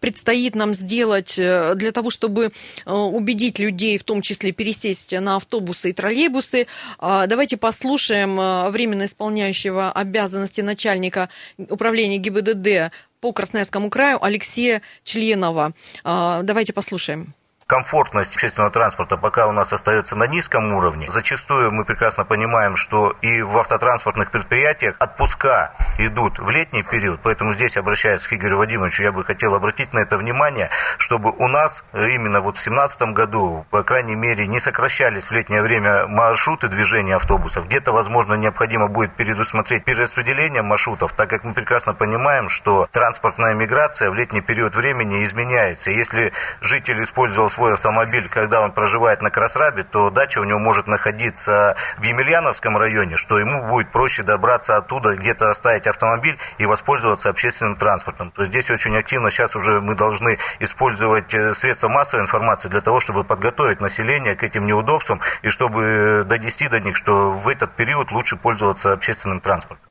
предстоит 0.00 0.54
нам 0.54 0.74
сделать 0.74 1.38
э, 1.38 1.74
для 1.76 1.92
того, 1.92 2.10
чтобы 2.10 2.52
убедить 2.84 3.58
людей, 3.58 3.98
в 3.98 4.04
том 4.04 4.20
числе 4.20 4.52
пересесть 4.52 5.12
на 5.12 5.36
автобусы 5.36 5.90
и 5.90 5.92
троллейбусы. 5.92 6.66
А, 6.98 7.26
давайте 7.26 7.56
послушаем 7.56 8.70
временно 8.70 9.06
исполняющего 9.06 9.92
обязанности 9.92 10.60
начальника 10.60 11.28
управления 11.56 12.18
ГИБДД 12.18 12.92
по 13.26 13.32
Красноярскому 13.32 13.90
краю 13.90 14.24
Алексея 14.24 14.82
Членова. 15.02 15.72
А, 16.04 16.42
давайте 16.42 16.72
послушаем 16.72 17.34
комфортность 17.66 18.34
общественного 18.34 18.70
транспорта 18.70 19.16
пока 19.16 19.48
у 19.48 19.52
нас 19.52 19.72
остается 19.72 20.14
на 20.14 20.28
низком 20.28 20.72
уровне. 20.72 21.08
Зачастую 21.10 21.72
мы 21.72 21.84
прекрасно 21.84 22.24
понимаем, 22.24 22.76
что 22.76 23.16
и 23.22 23.42
в 23.42 23.58
автотранспортных 23.58 24.30
предприятиях 24.30 24.94
отпуска 25.00 25.72
идут 25.98 26.38
в 26.38 26.48
летний 26.48 26.84
период, 26.84 27.20
поэтому 27.22 27.52
здесь, 27.52 27.76
обращаясь 27.76 28.26
к 28.26 28.32
Игорю 28.32 28.58
Вадимовичу, 28.58 29.02
я 29.02 29.10
бы 29.10 29.24
хотел 29.24 29.54
обратить 29.54 29.92
на 29.94 29.98
это 30.00 30.16
внимание, 30.16 30.68
чтобы 30.98 31.30
у 31.30 31.48
нас 31.48 31.84
именно 31.92 32.40
вот 32.40 32.56
в 32.56 32.62
2017 32.62 33.02
году, 33.14 33.66
по 33.70 33.82
крайней 33.82 34.14
мере, 34.14 34.46
не 34.46 34.60
сокращались 34.60 35.28
в 35.28 35.32
летнее 35.32 35.62
время 35.62 36.06
маршруты 36.06 36.68
движения 36.68 37.16
автобусов. 37.16 37.66
Где-то, 37.66 37.90
возможно, 37.90 38.34
необходимо 38.34 38.86
будет 38.86 39.12
передусмотреть 39.14 39.84
перераспределение 39.84 40.62
маршрутов, 40.62 41.12
так 41.12 41.28
как 41.28 41.42
мы 41.42 41.52
прекрасно 41.52 41.94
понимаем, 41.94 42.48
что 42.48 42.86
транспортная 42.92 43.54
миграция 43.54 44.10
в 44.10 44.14
летний 44.14 44.40
период 44.40 44.76
времени 44.76 45.24
изменяется. 45.24 45.90
Если 45.90 46.32
житель 46.60 47.02
использовал 47.02 47.50
свой 47.56 47.72
автомобиль, 47.72 48.28
когда 48.28 48.60
он 48.60 48.70
проживает 48.70 49.22
на 49.22 49.30
Красрабе, 49.30 49.82
то 49.82 50.10
дача 50.10 50.40
у 50.40 50.44
него 50.44 50.58
может 50.58 50.86
находиться 50.86 51.74
в 51.96 52.02
Емельяновском 52.02 52.76
районе, 52.76 53.16
что 53.16 53.38
ему 53.38 53.66
будет 53.66 53.88
проще 53.88 54.22
добраться 54.22 54.76
оттуда, 54.76 55.16
где-то 55.16 55.50
оставить 55.50 55.86
автомобиль 55.86 56.36
и 56.58 56.66
воспользоваться 56.66 57.30
общественным 57.30 57.76
транспортом. 57.76 58.30
То 58.30 58.42
есть 58.42 58.52
здесь 58.52 58.70
очень 58.70 58.94
активно 58.94 59.30
сейчас 59.30 59.56
уже 59.56 59.80
мы 59.80 59.94
должны 59.94 60.36
использовать 60.60 61.32
э, 61.32 61.54
средства 61.54 61.88
массовой 61.88 62.24
информации 62.24 62.68
для 62.68 62.82
того, 62.82 63.00
чтобы 63.00 63.24
подготовить 63.24 63.80
население 63.80 64.34
к 64.34 64.42
этим 64.42 64.66
неудобствам 64.66 65.22
и 65.40 65.48
чтобы 65.48 66.24
донести 66.26 66.68
до 66.68 66.78
них, 66.80 66.94
что 66.94 67.30
в 67.30 67.48
этот 67.48 67.72
период 67.72 68.12
лучше 68.12 68.36
пользоваться 68.36 68.92
общественным 68.92 69.40
транспортом. 69.40 69.88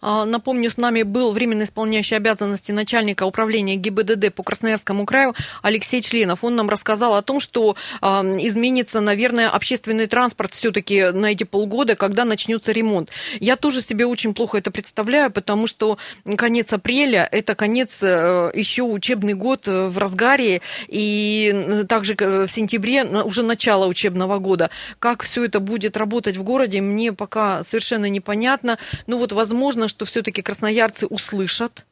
А, 0.00 0.24
напомню, 0.24 0.70
с 0.70 0.76
нами 0.76 1.02
был 1.02 1.32
временно 1.32 1.64
исполняющий 1.64 2.14
обязанности 2.14 2.72
начальника 2.72 3.24
управления 3.24 3.76
ГИБДД 3.76 4.34
по 4.34 4.42
Красноярскому 4.42 5.06
краю 5.06 5.34
Алексей 5.62 6.00
Членов. 6.00 6.44
Он 6.44 6.56
нам 6.56 6.68
рассказал 6.68 7.14
о 7.14 7.22
том, 7.22 7.40
что 7.40 7.76
а, 8.00 8.22
изменится, 8.22 9.00
наверное, 9.00 9.50
общественный 9.50 10.06
транспорт 10.06 10.52
все-таки 10.52 11.10
на 11.10 11.32
эти 11.32 11.44
полгода, 11.44 11.96
когда 11.96 12.24
начнется 12.24 12.72
ремонт. 12.72 13.10
Я 13.40 13.56
тоже 13.56 13.82
себе 13.82 14.06
очень 14.06 14.34
плохо 14.34 14.58
это 14.58 14.70
представляю, 14.70 15.30
потому 15.30 15.66
что 15.66 15.98
конец 16.36 16.72
апреля– 16.72 17.28
это 17.32 17.54
конец 17.54 17.98
э, 18.02 18.50
еще 18.54 18.82
учебный 18.82 19.34
год 19.34 19.68
э, 19.68 19.88
в 19.88 19.98
разгаре, 19.98 20.62
и 20.88 21.84
также 21.88 22.14
в 22.14 22.48
сентябре 22.48 23.04
уже 23.04 23.42
начало 23.42 23.86
учебного 23.86 24.38
года. 24.38 24.70
Как 24.98 25.22
все 25.22 25.44
это 25.44 25.60
будет 25.60 25.96
работать 25.96 26.36
в 26.36 26.42
городе, 26.42 26.80
мне 26.80 27.12
пока 27.12 27.62
совершенно 27.62 28.06
непонятно. 28.06 28.78
Ну 29.06 29.18
вот, 29.18 29.32
возможно, 29.32 29.88
что 29.90 30.04
все-таки 30.06 30.40
красноярцы 30.40 31.06
услышат 31.06 31.84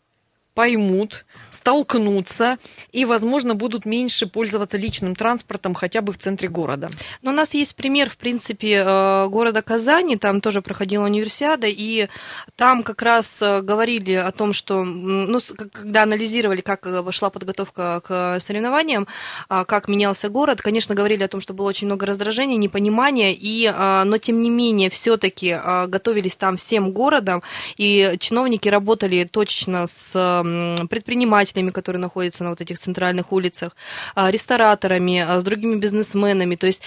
поймут, 0.59 1.25
столкнутся 1.53 2.59
и, 2.91 3.05
возможно, 3.05 3.55
будут 3.55 3.87
меньше 3.87 4.27
пользоваться 4.27 4.77
личным 4.77 5.15
транспортом 5.15 5.73
хотя 5.73 6.01
бы 6.01 6.13
в 6.13 6.19
центре 6.19 6.49
города. 6.49 6.91
Но 7.23 7.31
у 7.31 7.35
нас 7.35 7.55
есть 7.55 7.77
пример, 7.77 8.11
в 8.11 8.17
принципе, 8.17 8.83
э, 8.85 9.29
города 9.29 9.63
Казани, 9.63 10.17
там 10.17 10.41
тоже 10.41 10.61
проходила 10.61 11.05
универсиада, 11.05 11.69
и 11.69 12.09
там 12.57 12.83
как 12.83 13.03
раз 13.03 13.41
э, 13.41 13.63
говорили 13.63 14.15
о 14.15 14.33
том, 14.33 14.53
что, 14.53 14.83
ну, 14.83 15.39
когда 15.71 16.03
анализировали, 16.03 16.61
как 16.61 16.85
э, 16.89 17.13
шла 17.13 17.31
подготовка 17.31 18.01
к 18.05 18.41
соревнованиям, 18.41 19.07
как 19.49 19.87
менялся 19.87 20.29
город, 20.29 20.61
конечно, 20.61 20.97
говорили 20.97 21.23
о 21.23 21.29
том, 21.29 21.41
что 21.41 21.55
было 21.55 21.69
очень 21.69 21.87
много 21.87 22.05
раздражения, 22.05 22.57
непонимания, 22.57 23.33
и, 23.33 23.73
но 24.05 24.19
тем 24.19 24.43
не 24.43 24.51
менее, 24.51 24.91
все-таки 24.91 25.57
готовились 25.87 26.37
там 26.37 26.57
всем 26.57 26.91
городом, 26.91 27.45
и 27.77 28.17
чиновники 28.19 28.69
работали 28.69 29.23
точно 29.23 29.87
с 29.87 30.43
предпринимателями, 30.89 31.71
которые 31.71 32.01
находятся 32.01 32.45
на 32.45 32.51
вот 32.51 32.61
этих 32.61 32.79
центральных 32.79 33.33
улицах, 33.33 33.77
рестораторами, 34.17 35.39
с 35.39 35.43
другими 35.43 35.77
бизнесменами, 35.77 36.55
то 36.57 36.67
есть 36.67 36.83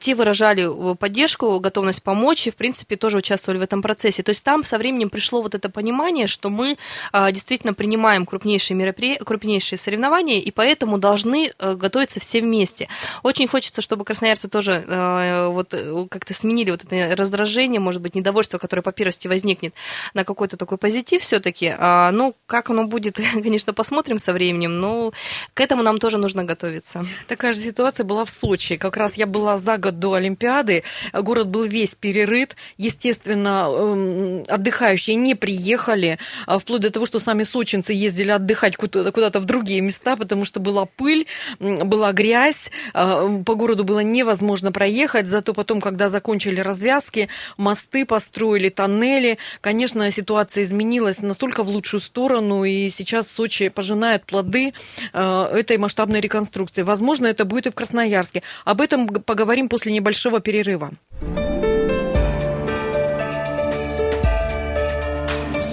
те 0.00 0.14
выражали 0.14 0.94
поддержку, 0.94 1.58
готовность 1.60 2.02
помочь 2.02 2.46
и, 2.46 2.50
в 2.50 2.56
принципе, 2.56 2.96
тоже 2.96 3.18
участвовали 3.18 3.58
в 3.58 3.62
этом 3.62 3.82
процессе. 3.82 4.22
То 4.22 4.30
есть 4.30 4.42
там 4.42 4.64
со 4.64 4.78
временем 4.78 5.10
пришло 5.10 5.42
вот 5.42 5.54
это 5.54 5.68
понимание, 5.68 6.26
что 6.26 6.50
мы 6.50 6.76
действительно 7.12 7.74
принимаем 7.74 8.26
крупнейшие 8.26 8.76
мероприятия, 8.76 9.24
крупнейшие 9.24 9.78
соревнования, 9.78 10.40
и 10.40 10.50
поэтому 10.50 10.98
должны 10.98 11.52
э, 11.58 11.74
готовиться 11.74 12.20
все 12.20 12.40
вместе. 12.40 12.88
Очень 13.22 13.48
хочется, 13.48 13.80
чтобы 13.80 14.04
красноярцы 14.04 14.48
тоже 14.48 14.72
э, 14.72 15.48
вот 15.48 15.74
э, 15.74 16.06
как-то 16.10 16.34
сменили 16.34 16.70
вот 16.70 16.84
это 16.84 17.16
раздражение, 17.16 17.80
может 17.80 18.00
быть, 18.02 18.14
недовольство, 18.14 18.58
которое 18.58 18.82
по 18.82 18.92
первости 18.92 19.28
возникнет 19.28 19.74
на 20.14 20.24
какой-то 20.24 20.56
такой 20.56 20.78
позитив 20.78 21.22
все-таки. 21.22 21.74
А, 21.76 22.10
ну, 22.12 22.34
как 22.46 22.70
оно 22.70 22.84
будет, 22.84 23.01
конечно, 23.42 23.72
посмотрим 23.72 24.18
со 24.18 24.32
временем, 24.32 24.80
но 24.80 25.12
к 25.54 25.60
этому 25.60 25.82
нам 25.82 25.98
тоже 25.98 26.18
нужно 26.18 26.44
готовиться. 26.44 27.04
Такая 27.26 27.52
же 27.52 27.60
ситуация 27.60 28.04
была 28.04 28.24
в 28.24 28.30
Сочи. 28.30 28.76
Как 28.76 28.96
раз 28.96 29.14
я 29.16 29.26
была 29.26 29.56
за 29.56 29.78
год 29.78 29.98
до 29.98 30.14
Олимпиады, 30.14 30.84
город 31.12 31.48
был 31.48 31.64
весь 31.64 31.94
перерыт, 31.94 32.56
естественно, 32.76 33.68
эм, 33.68 34.44
отдыхающие 34.48 35.16
не 35.16 35.34
приехали, 35.34 36.18
а 36.46 36.58
вплоть 36.58 36.82
до 36.82 36.90
того, 36.90 37.06
что 37.06 37.18
сами 37.18 37.44
сочинцы 37.44 37.92
ездили 37.92 38.30
отдыхать 38.30 38.76
куда-то 38.76 39.40
в 39.40 39.44
другие 39.44 39.80
места, 39.80 40.16
потому 40.16 40.44
что 40.44 40.60
была 40.60 40.86
пыль, 40.86 41.26
была 41.60 42.12
грязь, 42.12 42.70
а, 42.94 43.42
по 43.44 43.54
городу 43.54 43.84
было 43.84 44.00
невозможно 44.00 44.72
проехать, 44.72 45.28
зато 45.28 45.52
потом, 45.54 45.80
когда 45.80 46.08
закончили 46.08 46.60
развязки, 46.60 47.28
мосты 47.56 48.04
построили, 48.06 48.68
тоннели, 48.68 49.38
конечно, 49.60 50.10
ситуация 50.10 50.64
изменилась 50.64 51.22
настолько 51.22 51.62
в 51.62 51.68
лучшую 51.68 52.00
сторону, 52.00 52.64
и 52.64 52.90
сейчас 52.92 53.28
Сочи 53.28 53.68
пожинает 53.68 54.24
плоды 54.24 54.72
а, 55.12 55.52
этой 55.52 55.78
масштабной 55.78 56.20
реконструкции. 56.20 56.82
Возможно, 56.82 57.26
это 57.26 57.44
будет 57.44 57.66
и 57.66 57.70
в 57.70 57.74
Красноярске. 57.74 58.42
Об 58.64 58.80
этом 58.80 59.08
поговорим 59.08 59.68
после 59.68 59.92
небольшого 59.92 60.40
перерыва. 60.40 60.92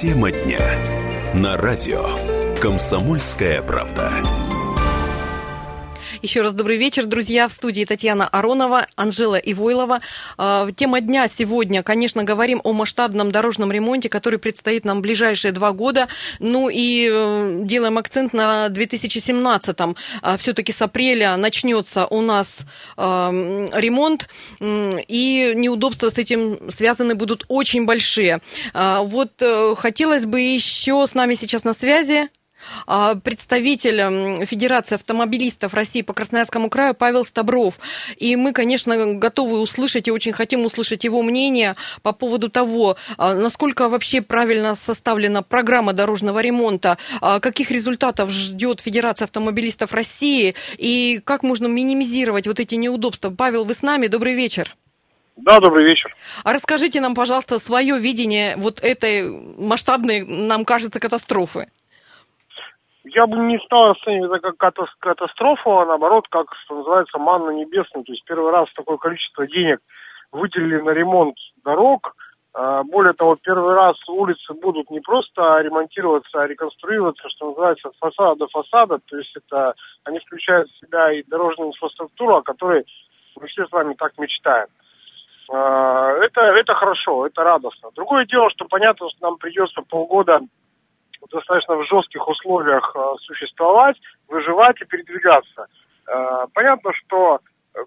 Тема 0.01 0.32
дня. 0.32 0.62
На 1.34 1.58
радио. 1.58 2.10
Комсомольская 2.62 3.62
правда. 3.62 4.12
Еще 6.21 6.41
раз 6.41 6.51
добрый 6.51 6.75
вечер, 6.75 7.05
друзья. 7.05 7.47
В 7.47 7.51
студии 7.53 7.86
Татьяна 7.86 8.27
Аронова, 8.27 8.86
Анжела 8.97 9.38
Ивойлова. 9.38 10.01
А, 10.38 10.69
тема 10.75 10.99
дня 10.99 11.29
сегодня, 11.29 11.82
конечно, 11.82 12.25
говорим 12.25 12.60
о 12.65 12.73
масштабном 12.73 13.32
дорожном 13.32 13.71
ремонте, 13.71 14.10
который 14.10 14.38
предстоит 14.38 14.84
нам 14.84 14.97
в 14.97 15.01
ближайшие 15.01 15.53
два 15.53 15.71
года. 15.71 16.10
Ну 16.39 16.67
и 16.69 17.10
э, 17.10 17.62
делаем 17.63 17.97
акцент 17.97 18.34
на 18.34 18.67
2017-м. 18.67 19.95
А, 20.21 20.36
Все-таки 20.36 20.73
с 20.73 20.82
апреля 20.82 21.38
начнется 21.38 22.05
у 22.05 22.21
нас 22.21 22.60
ремонт, 22.97 24.27
и 24.60 25.53
неудобства 25.55 26.10
с 26.10 26.17
этим 26.17 26.69
связаны 26.69 27.15
будут 27.15 27.45
очень 27.47 27.86
большие. 27.86 28.41
А, 28.73 29.03
вот 29.03 29.41
э, 29.41 29.73
хотелось 29.77 30.25
бы 30.25 30.41
еще 30.41 31.08
с 31.08 31.13
нами 31.13 31.36
сейчас 31.36 31.63
на 31.63 31.73
связи 31.73 32.27
а, 32.27 32.38
представитель 33.24 34.45
Федерации 34.45 34.95
автомобилистов 34.95 35.74
России 35.74 36.02
по 36.02 36.13
Красноярскому 36.13 36.69
краю 36.69 36.93
Павел 36.93 37.26
Стабров. 37.26 37.80
И 38.17 38.36
мы, 38.36 38.54
конечно, 38.54 39.15
готовы 39.15 39.60
услышать 39.60 40.08
и 40.08 40.12
очень 40.12 40.34
хотим 40.34 40.65
услышать 40.65 41.04
его 41.04 41.22
мнение 41.22 41.76
по 42.02 42.12
поводу 42.12 42.50
того, 42.50 42.98
а, 43.17 43.34
насколько 43.34 43.89
вообще 43.89 44.22
правильно 44.22 44.76
составлена 44.76 45.41
программа 45.41 45.93
дорожного 45.93 46.39
ремонта, 46.39 46.98
а, 47.22 47.39
каких 47.39 47.72
результатов 47.72 48.32
ждет 48.32 48.82
Федерация 48.82 49.26
автомобилистов 49.26 49.93
России 49.93 50.56
и 50.78 51.22
как 51.24 51.43
можно 51.43 51.67
минимизировать 51.67 52.48
вот 52.48 52.60
эти 52.60 52.76
неудобства. 52.76 53.30
Павел, 53.30 53.65
вы 53.65 53.74
с 53.74 53.82
нами? 53.82 54.08
Добрый 54.08 54.34
вечер. 54.34 54.76
Да, 55.38 55.60
добрый 55.60 55.88
вечер. 55.88 56.15
А 56.43 56.52
расскажите 56.52 57.00
нам, 57.00 57.15
пожалуйста, 57.15 57.60
свое 57.60 57.98
видение 57.98 58.56
вот 58.58 58.82
этой 58.82 59.30
масштабной, 59.30 60.26
нам 60.26 60.65
кажется, 60.65 61.00
катастрофы 61.00 61.67
я 63.03 63.27
бы 63.27 63.38
не 63.38 63.57
стал 63.59 63.91
оценивать 63.91 64.41
это 64.41 64.51
как 64.51 64.75
катастрофу, 64.99 65.79
а 65.79 65.85
наоборот, 65.85 66.27
как, 66.29 66.53
что 66.65 66.77
называется, 66.77 67.17
манна 67.17 67.51
небесная. 67.51 68.03
То 68.03 68.12
есть 68.12 68.23
первый 68.25 68.51
раз 68.51 68.67
такое 68.73 68.97
количество 68.97 69.47
денег 69.47 69.79
выделили 70.31 70.81
на 70.81 70.91
ремонт 70.91 71.35
дорог. 71.63 72.15
А, 72.53 72.83
более 72.83 73.13
того, 73.13 73.38
первый 73.41 73.73
раз 73.73 73.95
улицы 74.07 74.53
будут 74.53 74.89
не 74.89 74.99
просто 74.99 75.59
ремонтироваться, 75.62 76.41
а 76.41 76.47
реконструироваться, 76.47 77.29
что 77.29 77.49
называется, 77.49 77.89
от 77.89 77.95
фасада 77.97 78.35
до 78.35 78.47
фасада. 78.47 78.99
То 79.07 79.17
есть 79.17 79.35
это 79.35 79.73
они 80.03 80.19
включают 80.19 80.69
в 80.69 80.79
себя 80.79 81.12
и 81.12 81.23
дорожную 81.23 81.69
инфраструктуру, 81.69 82.38
о 82.38 82.43
которой 82.43 82.85
мы 83.39 83.47
все 83.47 83.65
с 83.65 83.71
вами 83.71 83.93
так 83.93 84.17
мечтаем. 84.17 84.67
А, 85.51 86.12
это, 86.17 86.41
это 86.41 86.73
хорошо, 86.73 87.27
это 87.27 87.43
радостно. 87.43 87.89
Другое 87.95 88.25
дело, 88.25 88.49
что 88.49 88.65
понятно, 88.65 89.09
что 89.09 89.21
нам 89.21 89.38
придется 89.38 89.81
полгода 89.88 90.41
достаточно 91.32 91.75
в 91.75 91.86
жестких 91.86 92.27
условиях 92.27 92.95
э, 92.95 92.99
существовать, 93.21 93.97
выживать 94.27 94.82
и 94.82 94.86
передвигаться. 94.86 95.67
Э, 96.08 96.45
понятно, 96.53 96.91
что 96.93 97.39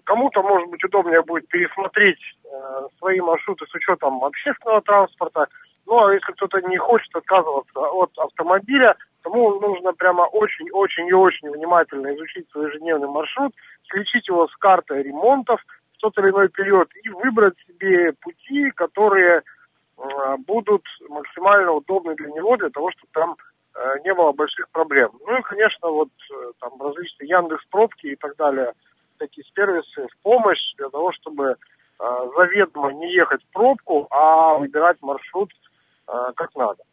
кому-то, 0.03 0.41
может 0.41 0.69
быть, 0.69 0.83
удобнее 0.83 1.21
будет 1.21 1.47
пересмотреть 1.47 2.19
э, 2.45 2.87
свои 2.97 3.19
маршруты 3.21 3.65
с 3.65 3.75
учетом 3.75 4.23
общественного 4.23 4.81
транспорта, 4.81 5.47
ну, 5.85 6.05
а 6.05 6.13
если 6.13 6.31
кто-то 6.31 6.61
не 6.61 6.77
хочет 6.77 7.13
отказываться 7.15 7.79
от 7.79 8.11
автомобиля, 8.17 8.95
тому 9.21 9.59
нужно 9.59 9.93
прямо 9.93 10.23
очень-очень 10.23 11.07
и 11.07 11.13
очень 11.13 11.49
внимательно 11.49 12.13
изучить 12.15 12.49
свой 12.51 12.67
ежедневный 12.67 13.09
маршрут, 13.09 13.53
сличить 13.91 14.27
его 14.27 14.47
с 14.47 14.55
картой 14.55 15.03
ремонтов 15.03 15.61
в 15.97 15.97
тот 15.99 16.17
или 16.17 16.29
иной 16.29 16.49
период 16.49 16.89
и 17.03 17.09
выбрать 17.09 17.55
себе 17.67 18.13
пути, 18.21 18.71
которые 18.71 19.39
Э, 19.39 19.41
будут 20.45 20.83
максимально 21.09 21.73
удобны 21.73 22.15
для 22.15 22.29
него, 22.31 22.57
для 22.57 22.69
того, 22.69 22.91
чтобы 22.91 23.09
там 23.13 23.35
э, 23.75 23.99
не 24.03 24.13
было 24.13 24.31
больших 24.31 24.69
проблем. 24.69 25.11
Ну 25.25 25.37
и, 25.37 25.41
конечно, 25.41 25.89
вот 25.89 26.09
э, 26.31 26.51
там 26.59 26.81
различные 26.81 27.29
Яндекс 27.29 27.63
пробки 27.69 28.07
и 28.07 28.15
так 28.15 28.35
далее, 28.35 28.73
такие 29.17 29.45
сервисы 29.55 30.07
в 30.07 30.23
помощь 30.23 30.73
для 30.77 30.89
того, 30.89 31.11
чтобы 31.13 31.55
заведомо 32.35 32.91
не 32.91 33.13
ехать 33.13 33.41
в 33.43 33.53
пробку, 33.53 34.07
а 34.09 34.55
выбирать 34.55 34.97
маршрут 35.01 35.51
как 36.05 36.53
надо. 36.55 36.83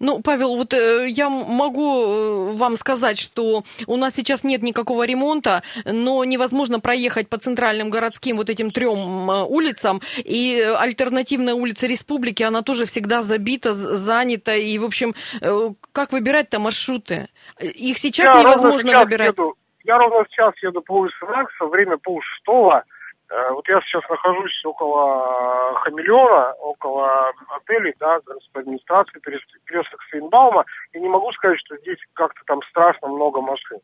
Ну, 0.00 0.20
Павел, 0.22 0.56
вот 0.56 0.74
э, 0.74 1.08
я 1.08 1.28
могу 1.28 2.04
э, 2.04 2.52
вам 2.56 2.76
сказать, 2.76 3.18
что 3.18 3.62
у 3.86 3.96
нас 3.96 4.14
сейчас 4.14 4.44
нет 4.44 4.62
никакого 4.62 5.04
ремонта, 5.04 5.62
но 5.84 6.24
невозможно 6.24 6.80
проехать 6.80 7.28
по 7.28 7.38
центральным 7.38 7.90
городским 7.90 8.36
вот 8.36 8.50
этим 8.50 8.70
трем 8.70 9.30
э, 9.30 9.42
улицам, 9.44 10.00
и 10.16 10.60
альтернативная 10.60 11.54
улица 11.54 11.86
Республики, 11.86 12.42
она 12.42 12.62
тоже 12.62 12.84
всегда 12.84 13.22
забита, 13.22 13.72
занята, 13.74 14.54
и, 14.54 14.78
в 14.78 14.84
общем, 14.84 15.14
э, 15.40 15.70
как 15.92 16.12
выбирать-то 16.12 16.58
маршруты? 16.58 17.28
Их 17.60 17.98
сейчас 17.98 18.34
я 18.34 18.42
невозможно 18.42 19.00
выбирать. 19.00 19.28
Еду, 19.28 19.54
я 19.84 19.98
ровно 19.98 20.24
сейчас 20.30 20.54
еду 20.62 20.80
по 20.82 20.92
улице 20.92 21.24
Макса, 21.24 21.66
время 21.66 21.96
полшестого, 21.98 22.82
Э, 22.82 22.84
вот 23.52 23.66
я 23.68 23.80
сейчас 23.82 24.02
нахожусь 24.08 24.64
около 24.64 25.74
Хамелеона, 25.80 26.52
около 26.60 27.32
отелей, 27.56 27.94
да, 27.98 28.20
городской 28.26 28.62
администрации, 28.62 29.20
перекресток 29.20 30.00
Сейнбаума, 30.10 30.64
и 30.92 31.00
не 31.00 31.08
могу 31.08 31.32
сказать, 31.32 31.58
что 31.60 31.76
здесь 31.78 31.98
как-то 32.14 32.40
там 32.46 32.60
страшно 32.68 33.08
много 33.08 33.40
машин. 33.40 33.78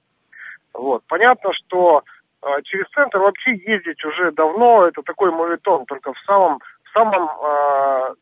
Вот. 0.74 1.02
Понятно, 1.08 1.52
что 1.54 2.02
э, 2.42 2.62
через 2.64 2.86
центр 2.90 3.18
вообще 3.18 3.52
ездить 3.56 4.04
уже 4.04 4.32
давно, 4.32 4.86
это 4.86 5.02
такой 5.02 5.30
мовитон, 5.30 5.86
только 5.86 6.12
в 6.12 6.18
самом, 6.20 6.58
в 6.84 6.90
самом 6.92 7.28
э, 7.28 8.14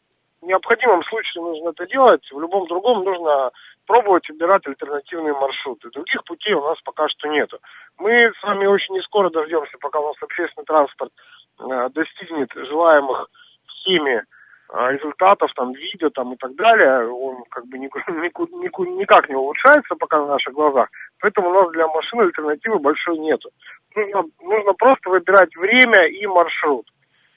необходимом 0.43 1.03
случае 1.05 1.43
нужно 1.43 1.71
это 1.71 1.87
делать, 1.87 2.23
в 2.31 2.41
любом 2.41 2.67
другом 2.67 3.05
нужно 3.05 3.51
пробовать 3.87 4.29
выбирать 4.29 4.67
альтернативные 4.67 5.33
маршруты. 5.33 5.91
Других 5.91 6.25
путей 6.25 6.55
у 6.55 6.63
нас 6.63 6.79
пока 6.85 7.09
что 7.09 7.29
нету. 7.29 7.59
Мы 7.99 8.33
с 8.39 8.43
вами 8.43 8.67
очень 8.67 8.95
не 8.95 9.03
скоро 9.03 9.31
дождемся, 9.31 9.79
пока 9.81 10.01
у 10.01 10.09
нас 10.09 10.17
общественный 10.21 10.65
транспорт 10.65 11.13
э, 11.61 11.89
достигнет 11.95 12.51
желаемых 12.55 13.29
всеми 13.69 14.25
а, 14.69 14.91
результатов, 14.91 15.53
там, 15.55 15.73
видео 15.73 16.11
там, 16.11 16.33
и 16.33 16.37
так 16.37 16.55
далее, 16.57 17.09
он 17.09 17.45
как 17.51 17.67
бы 17.67 17.79
никак, 17.79 18.09
никак 18.09 19.29
не 19.29 19.37
улучшается 19.37 19.95
пока 19.95 20.19
на 20.19 20.27
наших 20.27 20.55
глазах. 20.55 20.89
Поэтому 21.21 21.51
у 21.51 21.53
нас 21.53 21.71
для 21.71 21.87
машины 21.87 22.23
альтернативы 22.23 22.79
большой 22.79 23.19
нету. 23.19 23.51
Нужно, 23.95 24.25
нужно 24.43 24.73
просто 24.75 25.09
выбирать 25.09 25.55
время 25.57 26.07
и 26.09 26.27
маршрут. 26.27 26.87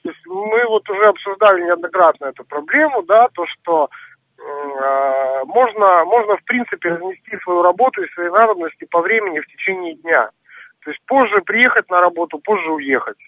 То 0.02 0.08
есть 0.08 0.26
мы 0.26 0.66
вот 0.66 0.88
уже 0.90 1.02
обсуждали 1.02 1.62
неоднократно 1.62 2.26
эту 2.26 2.42
проблему, 2.44 3.02
да, 3.02 3.28
то, 3.32 3.46
что 3.46 3.84
э, 3.84 3.88
можно, 5.46 6.04
можно 6.04 6.36
в 6.36 6.44
принципе 6.44 6.90
разнести 6.90 7.36
свою 7.42 7.62
работу 7.62 8.02
и 8.02 8.10
свои 8.10 8.30
надобности 8.30 8.84
по 8.90 9.00
времени 9.00 9.40
в 9.40 9.46
течение 9.46 9.94
дня. 9.94 10.30
То 10.84 10.90
есть 10.90 11.00
позже 11.06 11.40
приехать 11.42 11.90
на 11.90 11.98
работу, 11.98 12.38
позже 12.38 12.70
уехать. 12.70 13.18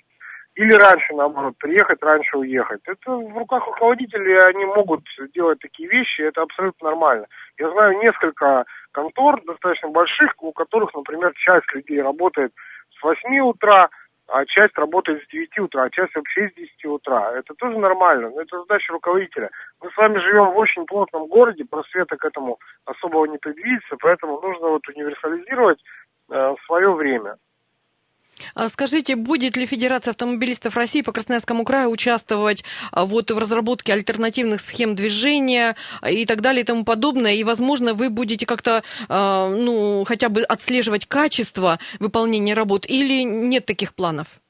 Или 0.55 0.75
раньше, 0.75 1.15
наоборот, 1.15 1.55
приехать, 1.59 2.03
раньше 2.03 2.37
уехать. 2.37 2.83
Это 2.85 3.11
в 3.11 3.39
руках 3.39 3.67
руководителей, 3.67 4.37
они 4.49 4.67
могут 4.67 5.01
делать 5.35 5.59
такие 5.61 5.89
вещи, 5.89 6.21
это 6.21 6.43
абсолютно 6.43 6.91
нормально. 6.91 7.27
Я 7.59 7.71
знаю 7.71 7.99
несколько 7.99 8.65
контор 8.93 9.41
достаточно 9.47 9.89
больших, 9.89 10.35
у 10.43 10.53
которых, 10.53 10.93
например, 10.95 11.33
часть 11.37 11.73
людей 11.75 12.03
работает 12.03 12.53
с 12.99 13.03
8 13.03 13.39
утра, 13.41 13.89
а 14.33 14.47
часть 14.47 14.77
работает 14.79 15.23
с 15.23 15.29
9 15.29 15.59
утра, 15.59 15.83
а 15.83 15.91
часть 15.91 16.15
вообще 16.15 16.49
с 16.49 16.55
10 16.55 16.85
утра. 16.87 17.33
Это 17.35 17.53
тоже 17.55 17.79
нормально, 17.79 18.31
но 18.31 18.41
это 18.41 18.61
задача 18.61 18.93
руководителя. 18.95 19.51
Мы 19.83 19.91
с 19.91 19.97
вами 19.97 20.19
живем 20.21 20.53
в 20.53 20.57
очень 20.57 20.87
плотном 20.87 21.27
городе, 21.27 21.67
просвета 21.67 22.17
к 22.17 22.25
этому 22.25 22.59
особого 22.87 23.27
не 23.27 23.37
предвидится, 23.37 23.97
поэтому 24.01 24.41
нужно 24.41 24.69
вот 24.69 24.89
универсализировать 24.89 25.79
э, 26.31 26.55
свое 26.65 26.95
время. 26.95 27.37
А 28.55 28.69
скажите, 28.69 29.17
будет 29.17 29.57
ли 29.57 29.67
Федерация 29.67 30.13
автомобилистов 30.13 30.77
России 30.77 31.03
по 31.03 31.13
Красноярскому 31.13 31.65
краю 31.65 31.91
участвовать 31.91 32.65
а, 32.93 33.05
вот 33.05 33.31
в 33.31 33.39
разработке 33.39 33.93
альтернативных 33.93 34.61
схем 34.61 34.95
движения 34.95 35.77
а, 36.01 36.11
и 36.11 36.27
так 36.27 36.41
далее 36.41 36.63
и 36.63 36.67
тому 36.67 36.85
подобное? 36.85 37.33
И, 37.33 37.45
возможно, 37.45 37.95
вы 37.95 38.11
будете 38.11 38.47
как-то, 38.47 38.83
ну, 39.09 40.05
хотя 40.07 40.29
бы 40.29 40.43
отслеживать 40.43 41.07
качество 41.07 41.79
выполнения 42.01 42.55
работ 42.55 42.87
или 42.87 43.23
нет 43.23 43.67
таких 43.67 43.95
планов? 43.95 44.41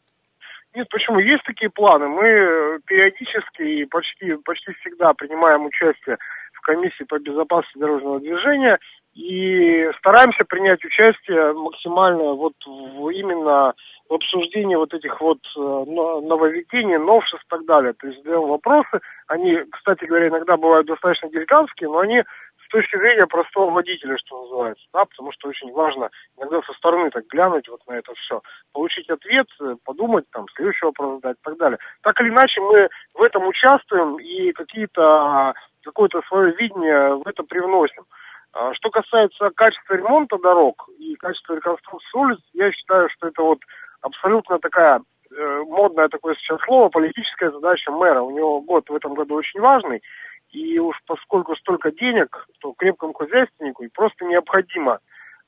Нет, 0.74 0.88
почему? 0.88 1.18
Есть 1.18 1.44
такие 1.44 1.70
планы. 1.70 2.08
Мы 2.08 2.80
периодически 2.86 3.62
и 3.62 3.84
почти, 3.84 4.34
почти 4.44 4.72
всегда 4.80 5.12
принимаем 5.12 5.66
участие 5.66 6.16
комиссии 6.62 7.04
по 7.04 7.18
безопасности 7.18 7.78
дорожного 7.78 8.20
движения 8.20 8.78
и 9.14 9.90
стараемся 9.98 10.44
принять 10.44 10.84
участие 10.84 11.52
максимально 11.52 12.32
вот 12.32 12.54
в, 12.64 13.10
именно 13.10 13.74
в 14.08 14.14
обсуждении 14.14 14.74
вот 14.74 14.92
этих 14.94 15.20
вот 15.20 15.38
э, 15.56 15.60
нововведений, 15.60 16.98
новшеств 16.98 17.44
и 17.44 17.48
так 17.48 17.64
далее. 17.66 17.92
То 17.94 18.06
есть 18.06 18.22
задаем 18.22 18.48
вопросы, 18.48 19.00
они, 19.26 19.58
кстати 19.70 20.04
говоря, 20.04 20.28
иногда 20.28 20.56
бывают 20.56 20.86
достаточно 20.86 21.30
деликатские, 21.30 21.90
но 21.90 21.98
они 21.98 22.22
с 22.22 22.68
точки 22.70 22.96
зрения 22.96 23.26
простого 23.26 23.70
водителя, 23.70 24.16
что 24.18 24.42
называется, 24.44 24.84
да, 24.94 25.04
потому 25.04 25.30
что 25.32 25.48
очень 25.48 25.72
важно 25.72 26.10
иногда 26.38 26.62
со 26.62 26.72
стороны 26.74 27.10
так 27.10 27.26
глянуть 27.26 27.68
вот 27.68 27.80
на 27.86 27.92
это 27.92 28.14
все, 28.14 28.40
получить 28.72 29.10
ответ, 29.10 29.46
э, 29.60 29.76
подумать, 29.84 30.24
там, 30.32 30.46
следующий 30.56 30.86
вопрос 30.86 31.20
задать 31.20 31.36
и 31.36 31.44
так 31.44 31.56
далее. 31.58 31.78
Так 32.02 32.18
или 32.20 32.30
иначе 32.30 32.60
мы 32.62 32.88
в 33.14 33.22
этом 33.22 33.46
участвуем 33.46 34.16
и 34.16 34.52
какие-то 34.52 35.54
какое-то 35.82 36.22
свое 36.28 36.54
видение 36.56 37.16
в 37.16 37.26
это 37.26 37.42
привносим. 37.42 38.04
А 38.52 38.74
что 38.74 38.90
касается 38.90 39.50
качества 39.54 39.94
ремонта 39.94 40.38
дорог 40.38 40.88
и 40.98 41.14
качества 41.16 41.54
реконструкции 41.54 42.18
улиц, 42.18 42.38
я 42.52 42.70
считаю, 42.72 43.08
что 43.10 43.28
это 43.28 43.42
вот 43.42 43.58
абсолютно 44.02 44.58
такая 44.58 45.00
э, 45.30 45.62
модное 45.66 46.08
такое 46.08 46.34
сейчас 46.34 46.60
слово, 46.64 46.90
политическая 46.90 47.50
задача 47.50 47.90
мэра. 47.90 48.20
У 48.20 48.30
него 48.30 48.60
год 48.60 48.88
в 48.88 48.94
этом 48.94 49.14
году 49.14 49.36
очень 49.36 49.60
важный, 49.60 50.02
и 50.50 50.78
уж 50.78 50.96
поскольку 51.06 51.56
столько 51.56 51.90
денег, 51.92 52.46
то 52.60 52.74
крепкому 52.74 53.14
хозяйственнику 53.14 53.84
просто 53.94 54.26
необходимо 54.26 54.98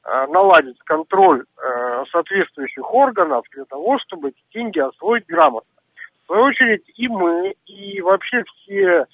э, 0.05 0.27
наладить 0.29 0.79
контроль 0.85 1.45
э, 1.45 2.05
соответствующих 2.11 2.91
органов 2.93 3.45
для 3.53 3.67
того, 3.67 3.99
чтобы 3.99 4.33
деньги 4.55 4.79
освоить 4.79 5.27
грамотно. 5.27 5.69
В 6.23 6.27
свою 6.27 6.45
очередь 6.45 6.91
и 6.97 7.07
мы, 7.07 7.55
и 7.67 8.01
вообще 8.01 8.45
все 8.45 9.05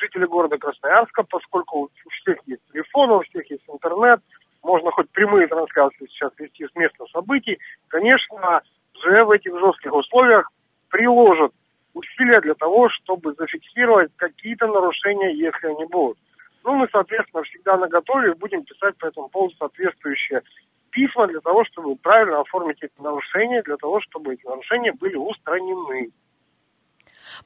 жители 0.00 0.24
города 0.24 0.58
Красноярска, 0.58 1.24
поскольку 1.24 1.82
у 1.82 2.10
всех 2.20 2.38
есть 2.46 2.62
телефоны, 2.72 3.14
у 3.14 3.20
всех 3.22 3.50
есть 3.50 3.64
интернет, 3.68 4.20
можно 4.62 4.90
хоть 4.90 5.10
прямые 5.10 5.46
трансляции 5.46 6.06
сейчас 6.06 6.32
вести 6.38 6.66
с 6.66 6.74
места 6.74 7.04
событий, 7.12 7.58
конечно, 7.88 8.62
же 9.02 9.24
в 9.24 9.30
этих 9.30 9.58
жестких 9.58 9.92
условиях 9.92 10.50
приложат 10.88 11.52
усилия 11.92 12.40
для 12.40 12.54
того, 12.54 12.88
чтобы 12.88 13.34
зафиксировать 13.34 14.10
какие-то 14.16 14.66
нарушения, 14.66 15.32
если 15.34 15.68
они 15.68 15.84
будут. 15.86 16.18
Ну, 16.64 16.74
мы, 16.76 16.88
соответственно, 16.90 17.42
всегда 17.44 17.76
на 17.76 17.88
готове 17.88 18.34
будем 18.34 18.64
писать 18.64 18.96
по 18.96 19.06
этому 19.06 19.28
поводу 19.28 19.54
соответствующие 19.56 20.42
письма 20.90 21.26
для 21.26 21.40
того, 21.40 21.64
чтобы 21.64 21.96
правильно 21.96 22.40
оформить 22.40 22.78
эти 22.80 23.00
нарушения, 23.00 23.62
для 23.62 23.76
того, 23.76 24.00
чтобы 24.00 24.34
эти 24.34 24.46
нарушения 24.46 24.92
были 24.92 25.16
устранены. 25.16 26.10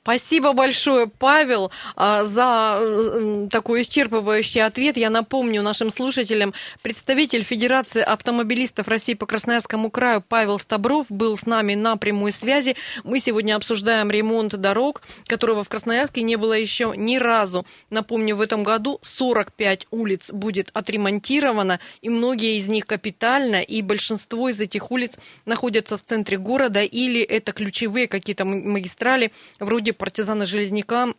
Спасибо 0.03 0.53
большое, 0.53 1.07
Павел, 1.07 1.71
а, 1.97 2.25
за 2.25 3.49
такой 3.51 3.83
исчерпывающий 3.83 4.65
ответ. 4.65 4.97
Я 4.97 5.11
напомню 5.11 5.63
нашим 5.63 5.91
слушателям, 5.91 6.55
представитель 6.83 7.43
Федерации 7.43 8.03
автомобилистов 8.03 8.89
России 8.89 9.15
по 9.15 9.27
Красноярскому 9.27 9.91
краю 9.91 10.23
Павел 10.27 10.59
Стабров 10.59 11.07
был 11.09 11.37
с 11.37 11.47
нами 11.47 11.75
на 11.75 11.97
прямой 11.97 12.33
связи. 12.33 12.77
Мы 13.05 13.21
сегодня 13.21 13.57
обсуждаем 13.57 14.11
ремонт 14.11 14.55
дорог, 14.55 15.03
которого 15.27 15.65
в 15.65 15.69
Красноярске 15.69 16.23
не 16.23 16.37
было 16.37 16.53
еще 16.53 16.93
ни 16.97 17.17
разу. 17.17 17.67
Напомню, 17.91 18.37
в 18.37 18.41
этом 18.41 18.63
году 18.63 18.99
45 19.03 19.87
улиц 19.91 20.31
будет 20.33 20.71
отремонтировано, 20.73 21.81
и 22.03 22.09
многие 22.09 22.59
из 22.59 22.69
них 22.69 22.87
капитально, 22.87 23.63
и 23.63 23.83
большинство 23.83 24.49
из 24.49 24.61
этих 24.61 24.91
улиц 24.91 25.17
находятся 25.45 25.97
в 25.97 26.03
центре 26.03 26.39
города, 26.39 26.83
или 26.83 27.21
это 27.21 27.53
ключевые 27.53 28.09
какие-то 28.09 28.45
магистрали, 28.45 29.33
вроде 29.59 29.78
вроде 29.79 29.93
партизана 29.93 30.45
Железняка 30.45 31.15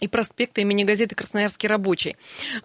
и 0.00 0.08
проспекта 0.08 0.60
имени 0.60 0.84
газеты 0.84 1.14
«Красноярский 1.14 1.66
рабочий». 1.66 2.16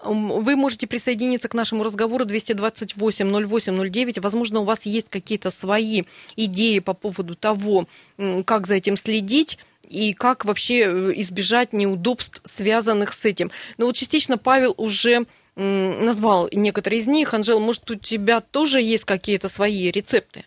Вы 0.03 0.57
можете 0.57 0.87
присоединиться 0.87 1.47
к 1.47 1.53
нашему 1.53 1.83
разговору 1.83 2.25
228-08-09. 2.25 4.19
Возможно, 4.19 4.59
у 4.59 4.65
вас 4.65 4.85
есть 4.85 5.07
какие-то 5.07 5.49
свои 5.49 6.03
идеи 6.35 6.79
по 6.79 6.93
поводу 6.93 7.35
того, 7.35 7.87
как 8.43 8.67
за 8.67 8.75
этим 8.75 8.97
следить 8.97 9.57
и 9.87 10.13
как 10.13 10.43
вообще 10.43 10.79
э, 10.81 11.13
избежать 11.21 11.71
неудобств, 11.71 12.41
связанных 12.43 13.13
с 13.13 13.23
этим. 13.23 13.51
Но 13.77 13.85
вот 13.85 13.95
частично 13.95 14.37
Павел 14.37 14.75
уже 14.77 15.25
назвал 15.55 16.49
некоторые 16.51 16.99
из 16.99 17.07
них. 17.07 17.33
Анжела, 17.33 17.59
может, 17.59 17.89
у 17.89 17.95
тебя 17.95 18.41
тоже 18.41 18.81
есть 18.81 19.05
какие-то 19.05 19.47
свои 19.47 19.91
рецепты? 19.91 20.43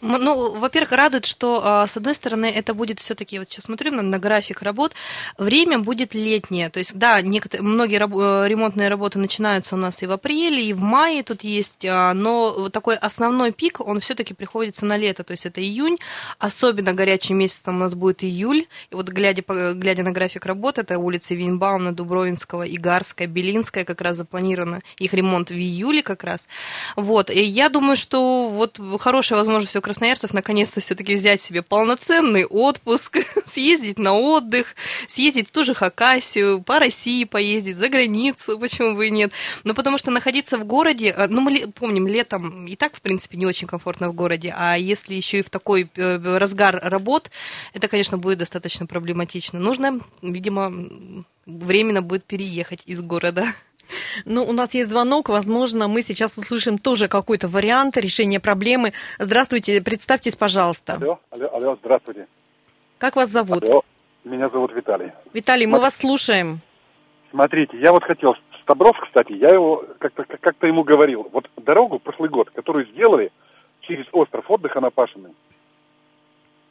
Ну, 0.00 0.58
во-первых, 0.58 0.92
радует, 0.92 1.24
что, 1.24 1.62
а, 1.64 1.86
с 1.86 1.96
одной 1.96 2.14
стороны, 2.14 2.46
это 2.46 2.74
будет 2.74 3.00
все-таки, 3.00 3.38
вот 3.38 3.50
сейчас 3.50 3.64
смотрю 3.64 3.92
на, 3.92 4.02
на 4.02 4.18
график 4.18 4.62
работ, 4.62 4.94
время 5.38 5.78
будет 5.78 6.14
летнее. 6.14 6.70
То 6.70 6.78
есть, 6.78 6.94
да, 6.94 7.20
некоторые, 7.22 7.66
многие 7.66 7.96
раб, 7.96 8.12
э, 8.14 8.44
ремонтные 8.48 8.88
работы 8.88 9.18
начинаются 9.18 9.74
у 9.74 9.78
нас 9.78 10.02
и 10.02 10.06
в 10.06 10.12
апреле, 10.12 10.68
и 10.68 10.72
в 10.72 10.80
мае 10.80 11.22
тут 11.22 11.44
есть, 11.44 11.84
а, 11.84 12.12
но 12.14 12.68
такой 12.68 12.96
основной 12.96 13.52
пик, 13.52 13.80
он 13.80 14.00
все-таки 14.00 14.34
приходится 14.34 14.86
на 14.86 14.96
лето. 14.96 15.24
То 15.24 15.32
есть, 15.32 15.46
это 15.46 15.60
июнь, 15.60 15.98
особенно 16.38 16.92
горячий 16.92 17.34
месяц 17.34 17.62
у 17.66 17.72
нас 17.72 17.94
будет 17.94 18.22
июль. 18.22 18.66
И 18.90 18.94
вот 18.94 19.08
глядя, 19.08 19.42
глядя 19.74 20.02
на 20.02 20.12
график 20.12 20.46
работ, 20.46 20.78
это 20.78 20.98
улицы 20.98 21.34
Винбауна, 21.34 21.92
Дубровинского, 21.92 22.62
Игарская, 22.66 23.26
Белинская, 23.26 23.84
как 23.84 24.00
раз 24.00 24.16
запланировано 24.16 24.80
их 24.98 25.14
ремонт 25.14 25.50
в 25.50 25.54
июле 25.54 26.02
как 26.02 26.24
раз. 26.24 26.48
Вот, 26.96 27.30
и 27.30 27.42
я 27.42 27.68
думаю, 27.68 27.96
что 27.96 28.48
вот 28.48 28.78
хорошая 29.06 29.38
возможность 29.38 29.76
у 29.76 29.80
красноярцев 29.80 30.34
наконец-то 30.34 30.80
все-таки 30.80 31.14
взять 31.14 31.40
себе 31.40 31.62
полноценный 31.62 32.44
отпуск, 32.44 33.18
съездить 33.46 34.00
на 34.00 34.14
отдых, 34.14 34.74
съездить 35.06 35.48
в 35.48 35.52
ту 35.52 35.62
же 35.62 35.74
Хакасию, 35.74 36.60
по 36.60 36.80
России 36.80 37.22
поездить, 37.22 37.76
за 37.76 37.88
границу, 37.88 38.58
почему 38.58 38.96
бы 38.96 39.06
и 39.06 39.10
нет. 39.10 39.30
Но 39.62 39.74
потому 39.74 39.96
что 39.96 40.10
находиться 40.10 40.58
в 40.58 40.64
городе, 40.64 41.14
э, 41.16 41.28
ну, 41.28 41.40
мы 41.40 41.68
помним, 41.72 42.08
летом 42.08 42.66
и 42.66 42.74
так, 42.74 42.96
в 42.96 43.00
принципе, 43.00 43.36
не 43.36 43.46
очень 43.46 43.68
комфортно 43.68 44.08
в 44.08 44.12
городе, 44.12 44.52
а 44.58 44.74
если 44.74 45.14
еще 45.14 45.38
и 45.38 45.42
в 45.42 45.50
такой 45.50 45.88
э, 45.94 46.36
разгар 46.36 46.80
работ, 46.82 47.30
это, 47.74 47.86
конечно, 47.86 48.18
будет 48.18 48.38
достаточно 48.38 48.86
проблематично. 48.86 49.60
Нужно, 49.60 50.00
видимо, 50.20 50.72
временно 51.46 52.02
будет 52.02 52.24
переехать 52.24 52.82
из 52.86 53.00
города. 53.02 53.54
Ну, 54.24 54.44
у 54.44 54.52
нас 54.52 54.74
есть 54.74 54.90
звонок. 54.90 55.28
Возможно, 55.28 55.88
мы 55.88 56.02
сейчас 56.02 56.38
услышим 56.38 56.78
тоже 56.78 57.08
какой-то 57.08 57.48
вариант 57.48 57.96
решения 57.96 58.40
проблемы. 58.40 58.92
Здравствуйте, 59.18 59.82
представьтесь, 59.82 60.36
пожалуйста. 60.36 60.94
Алло, 60.94 61.20
алло, 61.30 61.54
алло, 61.54 61.76
здравствуйте. 61.80 62.26
Как 62.98 63.16
вас 63.16 63.28
зовут? 63.28 63.64
Алло, 63.64 63.82
меня 64.24 64.48
зовут 64.48 64.72
Виталий. 64.72 65.12
Виталий, 65.32 65.66
мы 65.66 65.80
вас 65.80 65.96
слушаем. 65.96 66.60
Смотрите, 67.30 67.78
я 67.78 67.92
вот 67.92 68.04
хотел, 68.04 68.34
Стабров, 68.62 68.96
кстати, 69.00 69.32
я 69.32 69.48
его 69.48 69.84
как-то 69.98 70.24
как 70.24 70.56
ему 70.62 70.82
говорил. 70.82 71.28
Вот 71.32 71.48
дорогу 71.56 71.98
прошлый 71.98 72.30
год, 72.30 72.50
которую 72.50 72.86
сделали 72.86 73.30
через 73.82 74.06
остров 74.12 74.50
отдыха 74.50 74.80
на 74.80 74.90
Пашиной. 74.90 75.32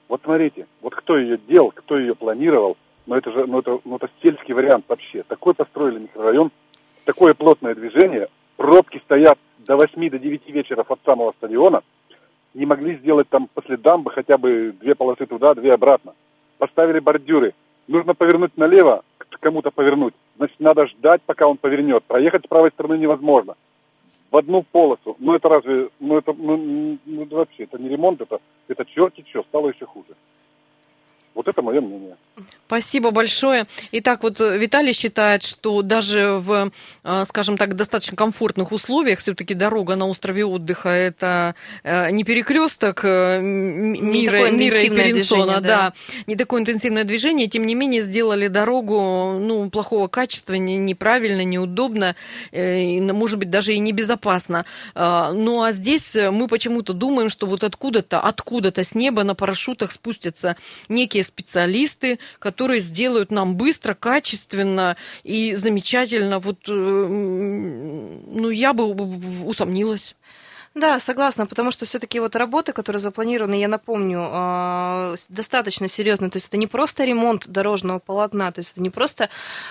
Вот 0.08 0.22
смотрите, 0.24 0.68
вот 0.82 0.96
кто 0.96 1.18
ее 1.18 1.38
делал, 1.38 1.72
кто 1.72 1.98
ее 1.98 2.16
планировал, 2.16 2.78
но 3.06 3.18
это 3.18 3.32
же, 3.32 3.46
ну 3.46 3.60
это, 3.60 3.80
ну 3.86 3.96
это 3.98 4.10
сельский 4.22 4.54
вариант 4.54 4.86
вообще. 4.88 5.24
Такой 5.24 5.54
построили 5.54 6.00
микрорайон, 6.00 6.52
такое 7.06 7.34
плотное 7.34 7.76
движение, 7.76 8.28
пробки 8.58 9.02
стоят 9.06 9.38
до 9.60 9.78
8 9.78 10.10
до 10.10 10.20
9 10.20 10.50
вечера 10.50 10.86
от 10.88 11.00
самого 11.06 11.34
стадиона, 11.38 11.82
не 12.54 12.66
могли 12.66 12.98
сделать 12.98 13.30
там 13.30 13.48
после 13.54 13.78
дамбы 13.78 14.12
хотя 14.12 14.38
бы 14.38 14.74
две 14.80 14.96
полосы 14.96 15.26
туда, 15.26 15.54
две 15.54 15.74
обратно. 15.74 16.14
Поставили 16.58 17.00
бордюры. 17.00 17.54
Нужно 17.88 18.14
повернуть 18.16 18.58
налево, 18.58 19.04
кому-то 19.46 19.72
повернуть. 19.72 20.14
Значит, 20.38 20.60
надо 20.60 20.88
ждать, 20.88 21.22
пока 21.26 21.48
он 21.48 21.58
повернет. 21.58 22.04
Проехать 22.06 22.46
с 22.46 22.48
правой 22.48 22.72
стороны 22.72 22.98
невозможно. 22.98 23.56
В 24.32 24.38
одну 24.38 24.64
полосу. 24.64 25.16
Ну, 25.20 25.36
это 25.36 25.50
разве... 25.50 25.90
Ну, 26.00 26.18
это... 26.18 26.34
Ну, 26.34 26.98
ну 27.06 27.28
вообще, 27.30 27.64
это 27.64 27.78
не 27.78 27.90
ремонт, 27.90 28.22
это... 28.22 28.40
Это 28.68 28.86
черти 28.86 29.24
что, 29.30 29.44
стало 29.44 29.70
еще 29.70 29.86
хуже. 29.86 30.16
Вот 31.36 31.50
это 31.50 31.62
мое 31.62 31.82
мнение. 31.82 32.16
Спасибо 32.68 33.12
большое. 33.12 33.66
Итак, 33.92 34.24
вот 34.24 34.40
э, 34.40 34.58
Виталий 34.58 34.94
считает, 34.94 35.44
что 35.44 35.82
даже 35.82 36.38
в, 36.40 36.72
э, 37.04 37.26
скажем 37.26 37.58
так, 37.58 37.76
достаточно 37.76 38.16
комфортных 38.16 38.72
условиях 38.72 39.20
все-таки 39.20 39.54
дорога 39.54 39.98
на 39.98 40.08
острове 40.08 40.46
отдыха 40.46 40.90
это 40.90 41.56
э, 41.84 42.10
не 42.12 42.24
перекресток 42.24 43.04
мира, 43.04 44.50
мира 44.50 44.82
и 44.82 44.90
Перенсона, 44.90 45.60
да. 45.60 45.62
да, 45.62 45.94
не 46.26 46.38
такое 46.38 46.62
интенсивное 46.62 47.04
движение, 47.04 47.48
тем 47.48 47.66
не 47.66 47.76
менее 47.76 48.02
сделали 48.02 48.48
дорогу 48.48 49.38
ну, 49.38 49.70
плохого 49.70 50.08
качества, 50.08 50.54
неправильно, 50.54 51.44
неудобно, 51.44 52.16
может 52.54 53.40
быть, 53.40 53.50
даже 53.50 53.74
и 53.74 53.80
небезопасно. 53.80 54.66
Ну 54.96 55.62
а 55.62 55.72
здесь 55.74 56.16
мы 56.16 56.48
почему-то 56.48 56.94
думаем, 56.94 57.30
что 57.30 57.46
вот 57.46 57.64
откуда-то, 57.64 58.22
откуда-то 58.22 58.84
с 58.84 58.96
неба 58.96 59.24
на 59.24 59.36
парашютах 59.36 59.92
спустятся 59.92 60.56
некие 60.88 61.25
специалисты, 61.26 62.20
которые 62.40 62.80
сделают 62.80 63.32
нам 63.32 63.56
быстро, 63.56 63.94
качественно 63.94 64.96
и 65.24 65.56
замечательно. 65.56 66.40
Вот, 66.40 66.60
э, 66.68 66.72
ну, 66.72 68.50
я 68.50 68.74
бы 68.74 68.86
усомнилась. 69.46 70.16
Да, 70.76 71.00
согласна, 71.00 71.46
потому 71.46 71.72
что 71.72 71.86
все-таки 71.86 72.20
вот 72.20 72.36
работы, 72.36 72.74
которые 72.74 73.00
запланированы, 73.00 73.56
я 73.56 73.70
напомню, 73.70 74.28
а, 74.30 75.16
достаточно 75.30 75.88
серьезные. 75.88 76.30
То 76.30 76.36
есть 76.36 76.50
это 76.50 76.58
не 76.58 76.68
просто 76.68 77.06
ремонт 77.06 77.48
дорожного 77.48 78.00
полотна, 78.00 78.52
то 78.52 78.60
есть 78.60 78.74
это 78.74 78.82
не 78.82 78.90
просто 78.90 79.30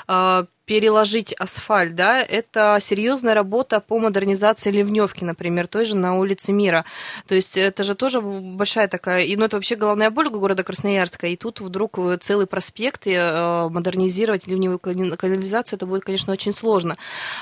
а, 0.08 0.46
переложить 0.66 1.32
асфальт, 1.34 1.94
да, 1.94 2.20
это 2.20 2.78
серьезная 2.80 3.34
работа 3.34 3.80
по 3.80 3.98
модернизации 3.98 4.70
ливневки, 4.70 5.24
например, 5.24 5.66
той 5.66 5.84
же 5.84 5.96
на 5.96 6.16
улице 6.18 6.52
Мира. 6.52 6.84
То 7.26 7.34
есть 7.34 7.56
это 7.56 7.82
же 7.82 7.94
тоже 7.94 8.20
большая 8.20 8.88
такая, 8.88 9.24
и 9.24 9.36
ну 9.36 9.44
это 9.44 9.56
вообще 9.56 9.76
головная 9.76 10.10
боль 10.10 10.28
города 10.28 10.62
Красноярска, 10.62 11.26
и 11.26 11.36
тут 11.36 11.60
вдруг 11.60 11.98
целый 12.20 12.46
проспект 12.46 13.06
и 13.06 13.12
э, 13.12 13.68
модернизировать 13.68 14.46
ливневую 14.46 14.78
канализацию, 14.78 15.76
это 15.76 15.86
будет, 15.86 16.04
конечно, 16.04 16.32
очень 16.32 16.52
сложно. 16.52 16.96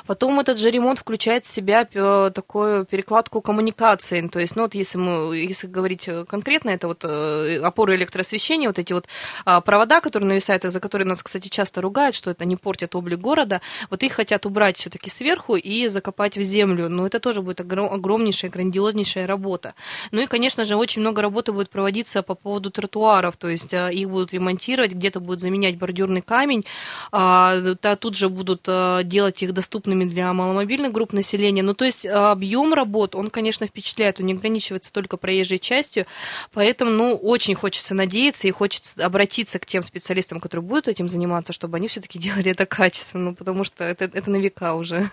Потом 0.07 0.41
этот 0.41 0.59
же 0.59 0.71
ремонт 0.71 0.99
включает 0.99 1.45
в 1.45 1.53
себя 1.53 1.85
такую 1.85 2.85
перекладку 2.85 3.41
коммуникаций, 3.41 4.29
то 4.29 4.41
есть, 4.41 4.57
ну 4.57 4.63
вот 4.63 4.75
если 4.75 4.99
мы, 4.99 5.37
если 5.37 5.67
говорить 5.67 6.09
конкретно, 6.29 6.71
это 6.71 6.89
вот 6.89 7.05
э, 7.05 7.61
опоры 7.63 7.97
электроосвещения, 7.97 8.69
вот 8.69 8.79
эти 8.79 8.93
вот 8.93 9.07
а, 9.45 9.61
провода, 9.61 10.01
которые 10.01 10.29
нависают, 10.29 10.65
из-за 10.65 10.81
которые 10.81 11.07
нас, 11.07 11.23
кстати, 11.23 11.49
часто 11.49 11.81
ругают, 11.81 12.15
что 12.15 12.31
это 12.31 12.45
не 12.45 12.57
портит 12.57 12.95
облик 12.95 13.12
города, 13.17 13.61
вот 13.91 14.03
их 14.03 14.13
хотят 14.13 14.47
убрать 14.47 14.77
все-таки 14.77 15.11
сверху 15.11 15.57
и 15.57 15.87
закопать 15.89 16.37
в 16.37 16.43
землю. 16.43 16.89
Но 16.89 17.07
это 17.07 17.21
тоже 17.21 17.43
будет 17.43 17.61
огромнейшая, 17.61 18.51
грандиознейшая 18.51 19.27
работа. 19.27 19.75
Ну 20.11 20.21
и, 20.23 20.27
конечно 20.27 20.65
же, 20.65 20.77
очень 20.77 21.03
много 21.03 21.23
работы 21.23 21.53
будет 21.53 21.71
проводиться 21.71 22.23
по 22.23 22.35
поводу 22.35 22.71
тротуаров, 22.71 23.37
то 23.37 23.49
есть 23.49 23.73
э, 23.73 23.93
их 23.93 24.09
будут 24.11 24.33
ремонтировать, 24.33 24.93
где-то 24.93 25.21
будут 25.21 25.41
заменять 25.41 25.77
бордюрный 25.77 26.23
камень, 26.23 26.65
а, 27.11 27.57
тут 27.97 28.17
же 28.17 28.29
будут 28.29 28.63
э, 28.67 29.01
делать 29.05 29.43
их 29.43 29.53
доступными 29.53 30.05
для 30.05 30.33
маломобильных 30.33 30.93
групп 30.93 31.13
населения. 31.13 31.63
Ну, 31.63 31.75
то 31.75 31.85
есть 31.85 32.07
объем 32.07 32.75
работ, 32.75 33.15
он, 33.15 33.31
конечно, 33.31 33.67
впечатляет, 33.67 34.21
он 34.21 34.27
не 34.27 34.33
ограничивается 34.33 34.93
только 34.93 35.17
проезжей 35.17 35.59
частью, 35.59 36.07
поэтому, 36.53 36.91
ну, 36.91 37.15
очень 37.15 37.55
хочется 37.55 37.95
надеяться 37.95 38.49
и 38.49 38.51
хочется 38.51 39.05
обратиться 39.05 39.59
к 39.59 39.67
тем 39.67 39.83
специалистам, 39.83 40.41
которые 40.41 40.65
будут 40.65 40.89
этим 40.89 41.09
заниматься, 41.09 41.53
чтобы 41.53 41.77
они 41.77 41.89
все-таки 41.89 42.19
делали 42.19 42.51
это 42.51 42.67
качественно 42.67 43.02
качественно, 43.03 43.31
ну, 43.31 43.35
потому 43.35 43.65
что 43.65 43.85
это, 43.85 44.05
это 44.05 44.31
на 44.31 44.37
века 44.37 44.75
уже. 44.75 45.11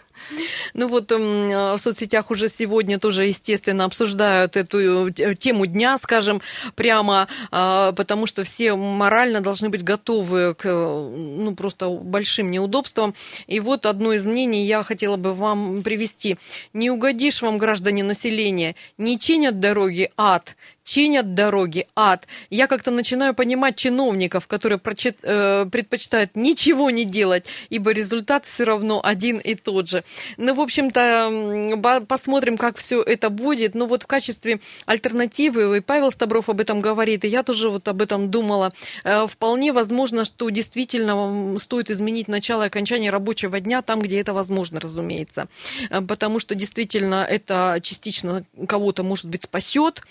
Ну 0.73 0.87
вот 0.87 1.11
в 1.11 1.77
соцсетях 1.77 2.29
уже 2.29 2.49
сегодня 2.49 2.99
тоже, 2.99 3.25
естественно, 3.25 3.85
обсуждают 3.85 4.57
эту 4.57 5.07
э, 5.07 5.33
тему 5.35 5.65
дня, 5.65 5.97
скажем, 5.97 6.41
прямо, 6.75 7.27
а, 7.51 7.91
потому 7.93 8.27
что 8.27 8.43
все 8.43 8.75
морально 8.75 9.41
должны 9.41 9.69
быть 9.69 9.83
готовы 9.83 10.53
к 10.55 10.65
ну, 10.65 11.55
просто 11.55 11.89
большим 11.89 12.51
неудобствам. 12.51 13.15
И 13.47 13.59
вот 13.59 13.85
одно 13.85 14.13
из 14.13 14.25
мнений 14.25 14.65
я 14.65 14.83
хотела 14.83 15.17
бы 15.17 15.33
вам 15.33 15.83
привести. 15.83 16.37
Не 16.73 16.91
угодишь 16.91 17.41
вам, 17.41 17.57
граждане 17.57 18.03
населения, 18.03 18.75
не 18.97 19.17
чинят 19.17 19.59
дороги 19.59 20.11
ад, 20.17 20.55
чинят 20.83 21.33
дороги, 21.33 21.87
ад. 21.95 22.27
Я 22.49 22.67
как-то 22.67 22.91
начинаю 22.91 23.33
понимать 23.33 23.75
чиновников, 23.75 24.47
которые 24.47 24.79
прочит, 24.79 25.17
э, 25.23 25.65
предпочитают 25.71 26.35
ничего 26.35 26.89
не 26.89 27.05
делать, 27.05 27.45
ибо 27.69 27.91
результат 27.91 28.45
все 28.45 28.63
равно 28.63 29.01
один 29.03 29.37
и 29.37 29.55
тот 29.55 29.87
же. 29.87 30.03
Ну, 30.37 30.53
в 30.53 30.61
общем-то, 30.61 32.05
посмотрим, 32.07 32.57
как 32.57 32.77
все 32.77 33.01
это 33.01 33.29
будет. 33.29 33.75
Но 33.75 33.85
вот 33.85 34.03
в 34.03 34.07
качестве 34.07 34.59
альтернативы, 34.85 35.77
и 35.77 35.81
Павел 35.81 36.11
Стабров 36.11 36.49
об 36.49 36.59
этом 36.59 36.81
говорит, 36.81 37.25
и 37.25 37.27
я 37.27 37.43
тоже 37.43 37.69
вот 37.69 37.87
об 37.87 38.01
этом 38.01 38.31
думала, 38.31 38.73
э, 39.03 39.27
вполне 39.27 39.71
возможно, 39.73 40.25
что 40.25 40.49
действительно 40.49 41.57
стоит 41.59 41.89
изменить 41.91 42.27
начало 42.27 42.63
и 42.63 42.67
окончание 42.67 43.11
рабочего 43.11 43.59
дня 43.59 43.81
там, 43.81 43.99
где 43.99 44.19
это 44.19 44.33
возможно, 44.33 44.79
разумеется. 44.79 45.47
Э, 45.89 46.01
потому 46.01 46.39
что 46.39 46.55
действительно 46.55 47.25
это 47.29 47.79
частично 47.81 48.43
кого-то, 48.67 49.03
может 49.03 49.25
быть, 49.25 49.43
спасет 49.43 50.01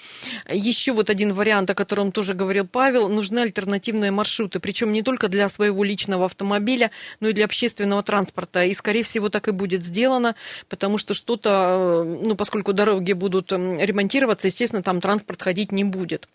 еще 0.58 0.92
вот 0.92 1.10
один 1.10 1.32
вариант, 1.32 1.70
о 1.70 1.74
котором 1.74 2.12
тоже 2.12 2.34
говорил 2.34 2.66
Павел, 2.66 3.08
нужны 3.08 3.40
альтернативные 3.40 4.10
маршруты, 4.10 4.60
причем 4.60 4.92
не 4.92 5.02
только 5.02 5.28
для 5.28 5.48
своего 5.48 5.84
личного 5.84 6.26
автомобиля, 6.26 6.90
но 7.20 7.28
и 7.28 7.32
для 7.32 7.44
общественного 7.44 8.02
транспорта. 8.02 8.64
И, 8.64 8.74
скорее 8.74 9.02
всего, 9.02 9.28
так 9.28 9.48
и 9.48 9.52
будет 9.52 9.84
сделано, 9.84 10.34
потому 10.68 10.98
что 10.98 11.14
что-то, 11.14 12.04
э, 12.04 12.22
ну, 12.26 12.34
поскольку 12.34 12.72
дороги 12.72 13.12
будут 13.12 13.52
ремонтироваться, 13.52 14.48
естественно, 14.48 14.82
там 14.82 15.00
транспорт 15.00 15.42
ходить 15.42 15.72
не 15.72 15.84
будет. 15.84 16.28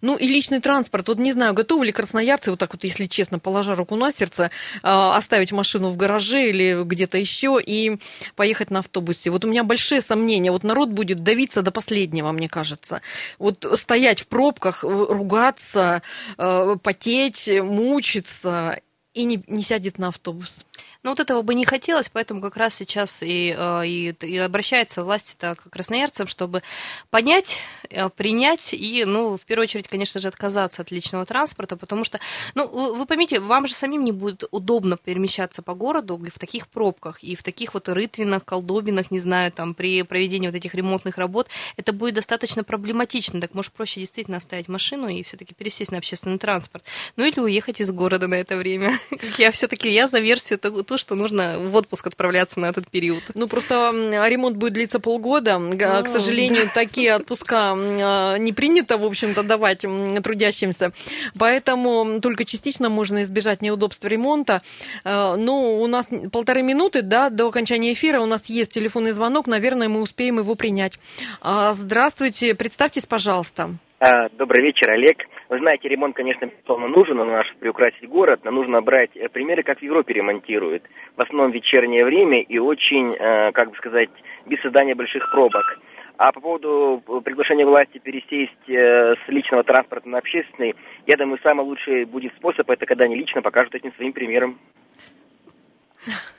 Ну 0.00 0.16
и 0.16 0.26
личный 0.26 0.60
транспорт. 0.60 1.08
Вот 1.08 1.18
не 1.18 1.32
знаю, 1.32 1.54
готовы 1.54 1.86
ли 1.86 1.92
красноярцы, 1.92 2.50
вот 2.50 2.60
так 2.60 2.72
вот, 2.72 2.84
если 2.84 3.06
честно, 3.06 3.38
положа 3.38 3.74
руку 3.74 3.96
на 3.96 4.10
сердце, 4.10 4.50
а, 4.82 5.16
оставить 5.16 5.52
машину 5.52 5.88
в 5.88 5.96
гараже 5.96 6.48
или 6.48 6.82
где-то 6.84 7.18
еще 7.18 7.58
и 7.64 7.98
поехать 8.36 8.70
на 8.70 8.80
автобусе. 8.80 9.30
Вот 9.30 9.44
у 9.44 9.48
меня 9.48 9.64
большие 9.64 10.00
сомнения. 10.00 10.50
Вот 10.50 10.64
народ 10.64 10.90
будет 10.90 11.20
давиться 11.20 11.62
до 11.62 11.70
последнего, 11.70 12.32
мне 12.32 12.48
кажется. 12.48 13.02
Вот 13.38 13.66
стоять 13.74 14.20
в 14.22 14.26
пробках, 14.26 14.82
ругаться, 14.82 16.02
э, 16.38 16.76
потеть, 16.82 17.48
мучиться 17.62 18.80
и 19.14 19.24
не, 19.24 19.42
не 19.46 19.62
сядет 19.62 19.98
на 19.98 20.08
автобус. 20.08 20.64
Ну, 21.02 21.12
вот 21.12 21.20
этого 21.20 21.40
бы 21.40 21.54
не 21.54 21.64
хотелось, 21.64 22.10
поэтому 22.10 22.42
как 22.42 22.58
раз 22.58 22.74
сейчас 22.74 23.22
и, 23.22 23.54
э, 23.56 23.86
и, 23.86 24.14
и 24.20 24.36
обращается 24.36 25.02
власти-то 25.02 25.54
к 25.54 25.70
красноярцам, 25.70 26.26
чтобы 26.26 26.62
понять, 27.08 27.56
э, 27.88 28.10
принять 28.10 28.74
и, 28.74 29.04
ну, 29.06 29.38
в 29.38 29.46
первую 29.46 29.64
очередь, 29.64 29.88
конечно 29.88 30.20
же, 30.20 30.28
отказаться 30.28 30.82
от 30.82 30.90
личного 30.90 31.24
транспорта, 31.24 31.78
потому 31.78 32.04
что, 32.04 32.20
ну, 32.54 32.94
вы 32.94 33.06
поймите, 33.06 33.40
вам 33.40 33.66
же 33.66 33.74
самим 33.74 34.04
не 34.04 34.12
будет 34.12 34.44
удобно 34.50 34.98
перемещаться 34.98 35.62
по 35.62 35.72
городу 35.72 36.18
в 36.18 36.38
таких 36.38 36.68
пробках 36.68 37.22
и 37.22 37.34
в 37.34 37.42
таких 37.42 37.72
вот 37.72 37.88
рытвинах, 37.88 38.44
колдобинах, 38.44 39.10
не 39.10 39.18
знаю, 39.18 39.52
там, 39.52 39.72
при 39.72 40.02
проведении 40.02 40.48
вот 40.48 40.56
этих 40.56 40.74
ремонтных 40.74 41.16
работ, 41.16 41.48
это 41.78 41.94
будет 41.94 42.14
достаточно 42.14 42.62
проблематично, 42.62 43.40
так 43.40 43.54
может 43.54 43.72
проще 43.72 44.00
действительно 44.00 44.36
оставить 44.36 44.68
машину 44.68 45.08
и 45.08 45.22
все-таки 45.22 45.54
пересесть 45.54 45.92
на 45.92 45.98
общественный 45.98 46.38
транспорт, 46.38 46.84
ну 47.16 47.24
или 47.24 47.40
уехать 47.40 47.80
из 47.80 47.90
города 47.90 48.26
на 48.28 48.34
это 48.34 48.58
время. 48.58 48.98
Я 49.38 49.50
все-таки, 49.50 49.90
я 49.90 50.06
за 50.06 50.18
версию 50.18 50.58
то, 50.90 50.98
что 50.98 51.14
нужно 51.14 51.56
в 51.56 51.76
отпуск 51.76 52.08
отправляться 52.08 52.58
на 52.58 52.66
этот 52.66 52.90
период. 52.90 53.22
Ну, 53.34 53.46
просто 53.46 53.92
ремонт 54.26 54.56
будет 54.56 54.72
длиться 54.72 54.98
полгода. 54.98 55.60
К 55.78 56.08
сожалению, 56.08 56.68
такие 56.74 57.14
отпуска 57.14 57.74
а, 57.76 58.36
не 58.38 58.52
принято, 58.52 58.98
в 58.98 59.04
общем-то, 59.04 59.44
давать 59.44 59.84
трудящимся. 60.24 60.92
Поэтому 61.38 62.20
только 62.20 62.44
частично 62.44 62.88
можно 62.88 63.22
избежать 63.22 63.62
неудобств 63.62 64.04
ремонта. 64.04 64.62
А, 65.04 65.36
ну, 65.36 65.80
у 65.80 65.86
нас 65.86 66.08
полторы 66.32 66.62
минуты, 66.62 67.02
да, 67.02 67.30
до 67.30 67.46
окончания 67.46 67.92
эфира. 67.92 68.20
У 68.20 68.26
нас 68.26 68.46
есть 68.46 68.72
телефонный 68.72 69.12
звонок. 69.12 69.46
Наверное, 69.46 69.88
мы 69.88 70.00
успеем 70.00 70.40
его 70.40 70.56
принять. 70.56 70.98
А, 71.40 71.72
здравствуйте, 71.72 72.56
представьтесь, 72.56 73.06
пожалуйста. 73.06 73.76
Добрый 74.00 74.64
вечер, 74.64 74.90
Олег. 74.90 75.28
Вы 75.50 75.58
знаете, 75.58 75.86
ремонт, 75.86 76.16
конечно, 76.16 76.46
безусловно, 76.46 76.88
нужен, 76.88 77.18
но 77.18 77.26
наш 77.26 77.54
приукрасить 77.56 78.08
город, 78.08 78.40
но 78.44 78.50
нужно 78.50 78.80
брать 78.80 79.10
э, 79.14 79.28
примеры, 79.28 79.62
как 79.62 79.80
в 79.80 79.82
Европе 79.82 80.14
ремонтируют. 80.14 80.84
В 81.18 81.20
основном 81.20 81.50
вечернее 81.50 82.06
время 82.06 82.40
и 82.40 82.56
очень, 82.56 83.12
э, 83.12 83.52
как 83.52 83.68
бы 83.68 83.76
сказать, 83.76 84.08
без 84.46 84.58
создания 84.62 84.94
больших 84.94 85.30
пробок. 85.30 85.78
А 86.16 86.32
по 86.32 86.40
поводу 86.40 87.02
приглашения 87.22 87.66
власти 87.66 87.98
пересесть 87.98 88.70
э, 88.70 89.16
с 89.16 89.28
личного 89.28 89.64
транспорта 89.64 90.08
на 90.08 90.16
общественный, 90.16 90.74
я 91.06 91.18
думаю, 91.18 91.38
самый 91.42 91.66
лучший 91.66 92.06
будет 92.06 92.32
способ, 92.36 92.70
это 92.70 92.86
когда 92.86 93.04
они 93.04 93.16
лично 93.16 93.42
покажут 93.42 93.74
этим 93.74 93.92
своим 93.96 94.14
примером. 94.14 94.58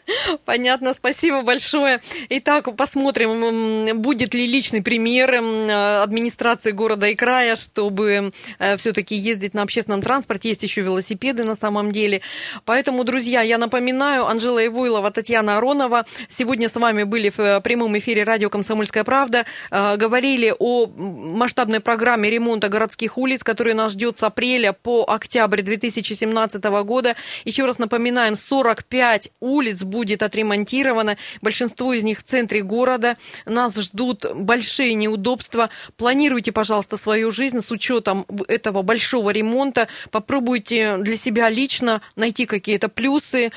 Понятно, 0.46 0.94
спасибо 0.94 1.42
большое. 1.42 2.02
Итак, 2.30 2.76
посмотрим, 2.76 4.02
будет 4.02 4.34
ли 4.34 4.48
личный 4.48 4.82
пример 4.82 5.32
администрации 5.32 6.72
города 6.72 7.08
и 7.08 7.16
края, 7.16 7.56
чтобы 7.56 8.34
э, 8.60 8.78
все-таки 8.78 9.16
ездить 9.16 9.54
на 9.54 9.62
общественном 9.62 10.02
транспорте. 10.02 10.50
Есть 10.50 10.64
еще 10.64 10.82
велосипеды 10.82 11.44
на 11.44 11.56
самом 11.56 11.92
деле. 11.92 12.22
Поэтому, 12.66 13.04
друзья, 13.04 13.42
я 13.42 13.58
напоминаю, 13.58 14.28
Анжела 14.28 14.66
Ивойлова, 14.66 15.12
Татьяна 15.12 15.58
Аронова 15.58 16.06
сегодня 16.30 16.70
с 16.70 16.76
вами 16.76 17.04
были 17.04 17.30
в 17.30 17.40
э, 17.40 17.62
прямом 17.62 17.98
эфире 17.98 18.24
радио 18.24 18.50
«Комсомольская 18.50 19.04
правда». 19.04 19.46
Э, 19.70 19.98
говорили 19.98 20.54
о 20.58 20.88
масштабной 20.88 21.80
программе 21.80 22.30
ремонта 22.30 22.70
городских 22.70 23.18
улиц, 23.18 23.44
которая 23.44 23.76
нас 23.76 23.94
ждет 23.94 24.20
с 24.20 24.24
апреля 24.24 24.74
по 24.74 25.06
октябрь 25.08 25.62
2017 25.62 26.64
года. 26.84 27.16
Еще 27.46 27.66
раз 27.66 27.80
напоминаем, 27.80 28.36
45 28.36 29.30
улиц 29.40 29.84
будет 29.92 30.24
отремонтировано. 30.24 31.18
Большинство 31.42 31.94
из 31.94 32.04
них 32.04 32.20
в 32.20 32.24
центре 32.24 32.64
города. 32.64 33.18
Нас 33.46 33.76
ждут 33.76 34.26
большие 34.34 34.96
неудобства. 34.96 35.70
Планируйте, 35.98 36.52
пожалуйста, 36.52 36.98
свою 36.98 37.30
жизнь 37.32 37.60
с 37.60 37.70
учетом 37.70 38.26
этого 38.48 38.82
большого 38.82 39.30
ремонта. 39.30 39.88
Попробуйте 40.10 40.98
для 40.98 41.18
себя 41.18 41.50
лично 41.50 42.02
найти 42.16 42.46
какие-то 42.46 42.90
плюсы. 42.90 43.52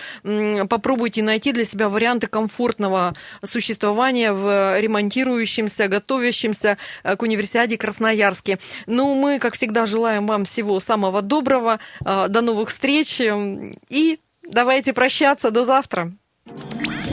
Попробуйте 0.69 1.23
найти 1.23 1.53
для 1.53 1.65
себя 1.65 1.89
варианты 1.89 2.27
комфортного 2.27 3.15
существования 3.45 4.33
в 4.33 4.81
ремонтирующемся, 4.81 5.89
готовящемся 5.89 6.77
к 7.05 7.23
универсиаде 7.23 7.79
Красноярске. 7.79 8.59
Ну, 8.87 9.15
мы, 9.15 9.39
как 9.39 9.55
всегда, 9.55 9.87
желаем 9.87 10.27
вам 10.27 10.45
всего 10.45 10.81
самого 10.81 11.23
доброго. 11.23 11.79
До 12.01 12.41
новых 12.41 12.71
встреч 12.71 13.21
и 13.89 14.19
давайте 14.43 14.93
прощаться. 14.93 15.51
До 15.51 15.65
завтра. 15.65 16.13
Thank 16.47 16.99
you 16.99 17.04